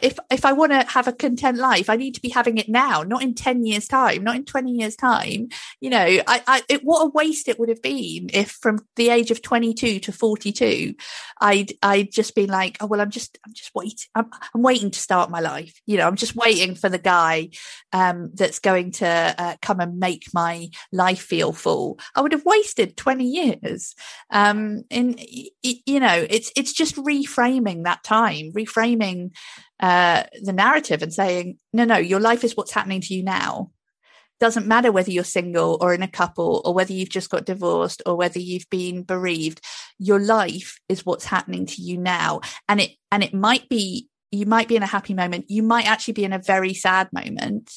[0.01, 2.69] if if I want to have a content life, I need to be having it
[2.69, 5.49] now, not in ten years' time, not in twenty years' time.
[5.81, 9.11] You know, I, I it, what a waste it would have been if from the
[9.11, 10.95] age of twenty two to forty two,
[11.41, 14.91] I'd I'd just been like, oh well, I'm just I'm just waiting, I'm, I'm waiting
[14.91, 15.81] to start my life.
[15.87, 17.51] You know, I'm just waiting for the guy
[17.93, 21.99] um, that's going to uh, come and make my life feel full.
[22.15, 23.95] I would have wasted twenty years.
[24.31, 25.19] Um, in
[25.63, 29.31] you know, it's it's just reframing that time, reframing
[29.81, 33.71] uh, the narrative and saying, no, no, your life is what's happening to you now.
[34.39, 38.03] Doesn't matter whether you're single or in a couple or whether you've just got divorced
[38.05, 39.63] or whether you've been bereaved.
[39.99, 42.43] Your life is what's happening to you now.
[42.69, 45.47] And it, and it might be, you might be in a happy moment.
[45.49, 47.73] You might actually be in a very sad moment,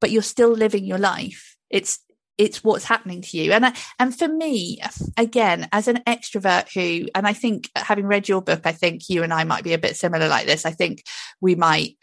[0.00, 1.56] but you're still living your life.
[1.70, 1.98] It's,
[2.38, 3.52] it's what's happening to you.
[3.52, 4.80] And and for me
[5.16, 9.22] again as an extrovert who and i think having read your book i think you
[9.22, 10.66] and i might be a bit similar like this.
[10.66, 11.04] I think
[11.40, 11.96] we might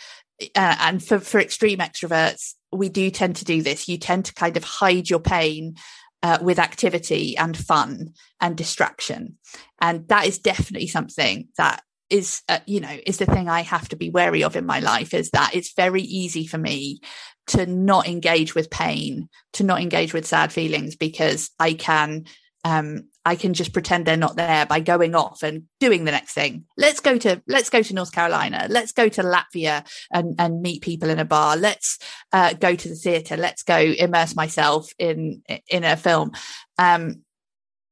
[0.55, 3.87] uh, and for for extreme extroverts we do tend to do this.
[3.87, 5.75] You tend to kind of hide your pain
[6.23, 9.37] uh, with activity and fun and distraction.
[9.79, 13.87] And that is definitely something that is uh, you know is the thing i have
[13.87, 16.99] to be wary of in my life is that it's very easy for me
[17.47, 22.25] to not engage with pain, to not engage with sad feelings because I can
[22.63, 26.33] um I can just pretend they're not there by going off and doing the next
[26.33, 26.65] thing.
[26.77, 28.67] Let's go to let's go to North Carolina.
[28.69, 31.55] Let's go to Latvia and and meet people in a bar.
[31.55, 31.99] Let's
[32.31, 33.37] uh, go to the theater.
[33.37, 36.31] Let's go immerse myself in in a film.
[36.77, 37.23] Um,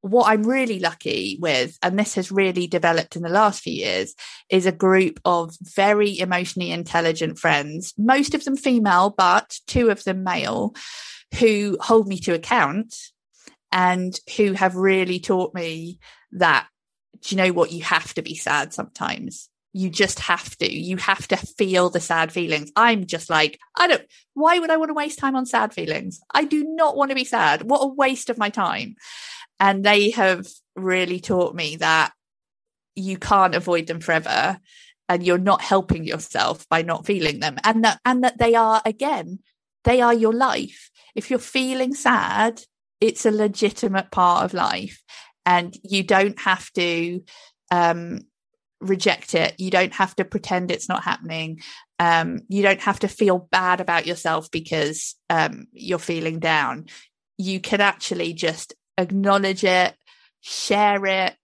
[0.02, 4.16] what I'm really lucky with, and this has really developed in the last few years,
[4.50, 10.04] is a group of very emotionally intelligent friends, most of them female, but two of
[10.04, 10.74] them male,
[11.39, 12.95] who hold me to account
[13.72, 16.00] and who have really taught me
[16.32, 16.68] that
[17.22, 17.72] do you know what?
[17.72, 19.50] You have to be sad sometimes.
[19.74, 20.74] You just have to.
[20.74, 22.72] You have to feel the sad feelings.
[22.76, 24.02] I'm just like i don't
[24.34, 26.22] why would i want to waste time on sad feelings?
[26.34, 27.64] I do not want to be sad.
[27.64, 28.95] What a waste of my time
[29.60, 32.12] and they have really taught me that
[32.95, 34.60] you can't avoid them forever
[35.07, 38.82] and you're not helping yourself by not feeling them and that and that they are
[38.86, 39.39] again
[39.86, 40.89] they are your life.
[41.16, 42.62] If you're feeling sad
[43.01, 45.01] it's a legitimate part of life
[45.45, 47.24] and you don't have to
[47.72, 48.20] um,
[48.82, 49.55] reject it.
[49.57, 51.62] You don't have to pretend it's not happening.
[51.97, 56.86] Um, you don't have to feel bad about yourself because um, you're feeling down.
[57.38, 59.95] You can actually just acknowledge it
[60.41, 61.36] share it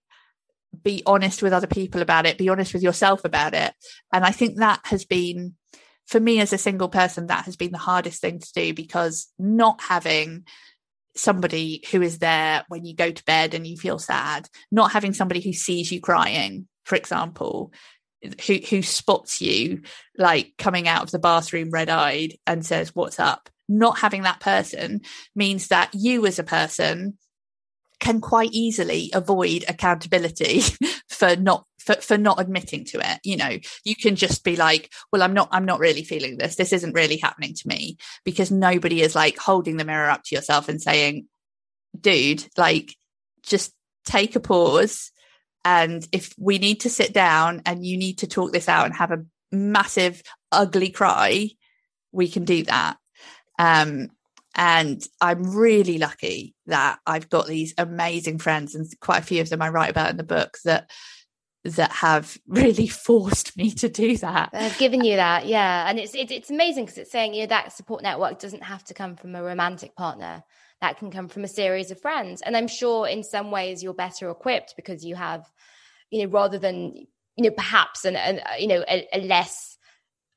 [0.82, 3.72] be honest with other people about it be honest with yourself about it.
[4.12, 5.54] And i think that has been
[6.06, 9.28] for me as a single person that has been the hardest thing to do because
[9.38, 10.44] not having
[11.16, 15.14] somebody who is there when you go to bed and you feel sad not having
[15.14, 17.72] somebody who sees you crying for example
[18.46, 19.82] who who spots you
[20.16, 23.48] like coming out of the bathroom red-eyed and says what's up?
[23.68, 25.00] Not having that person
[25.34, 27.18] means that you as a person
[28.00, 30.60] can quite easily avoid accountability
[31.08, 33.20] for not for, for not admitting to it.
[33.24, 36.56] You know you can just be like well i'm not i'm not really feeling this.
[36.56, 37.96] This isn't really happening to me.
[38.24, 41.26] Because nobody is like holding the mirror up to yourself and saying
[41.98, 42.94] dude like
[43.42, 43.72] just
[44.04, 45.10] take a pause.
[45.64, 48.94] And if we need to sit down and you need to talk this out and
[48.94, 50.22] have a massive
[50.52, 51.50] ugly cry
[52.12, 52.96] we can do that.
[53.58, 54.08] Um
[54.56, 59.50] and I'm really lucky that I've got these amazing friends, and quite a few of
[59.50, 60.90] them I write about in the book that
[61.64, 64.50] that have really forced me to do that.
[64.52, 65.88] They've given you uh, that, yeah.
[65.88, 68.82] And it's it, it's amazing because it's saying you know that support network doesn't have
[68.84, 70.42] to come from a romantic partner.
[70.80, 72.42] That can come from a series of friends.
[72.42, 75.50] And I'm sure in some ways you're better equipped because you have,
[76.10, 79.76] you know, rather than you know perhaps an, an uh, you know a, a less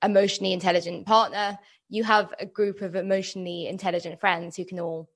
[0.04, 1.58] emotionally intelligent partner
[1.90, 5.10] you have a group of emotionally intelligent friends who can all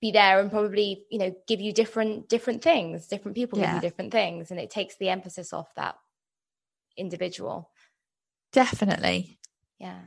[0.00, 3.06] be there and probably you know give you different different things.
[3.06, 3.66] Different people yeah.
[3.66, 5.94] give you different things and it takes the emphasis off that
[6.96, 7.70] individual.
[8.52, 9.38] Definitely.
[9.78, 10.00] Yeah.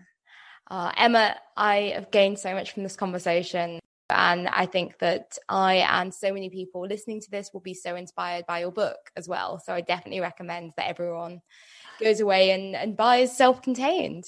[0.67, 3.79] Uh, emma i have gained so much from this conversation
[4.09, 7.95] and i think that i and so many people listening to this will be so
[7.95, 9.59] inspired by your book as well.
[9.59, 11.41] So i definitely recommend that everyone
[11.99, 14.25] goes away and, and buys self-contained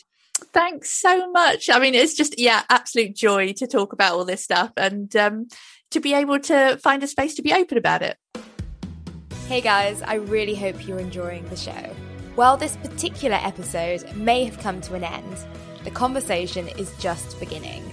[0.54, 1.70] Thanks so much.
[1.70, 5.48] I mean, it's just, yeah, absolute joy to talk about all this stuff and um,
[5.92, 8.18] to be able to find a space to be open about it.
[9.48, 11.96] Hey guys, I really hope you're enjoying the show.
[12.36, 15.46] While this particular episode may have come to an end,
[15.84, 17.84] the conversation is just beginning.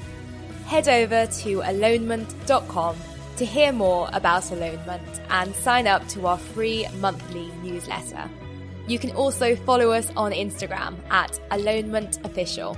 [0.66, 2.96] Head over to alonement.com
[3.36, 8.28] to hear more about alonement and sign up to our free monthly newsletter.
[8.86, 12.76] You can also follow us on Instagram at Alonement Official.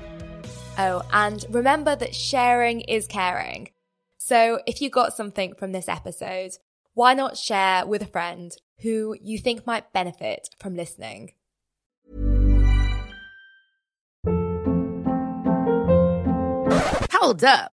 [0.78, 3.70] Oh, and remember that sharing is caring.
[4.16, 6.52] So if you got something from this episode,
[6.94, 11.32] why not share with a friend who you think might benefit from listening?
[17.12, 17.75] Hold up.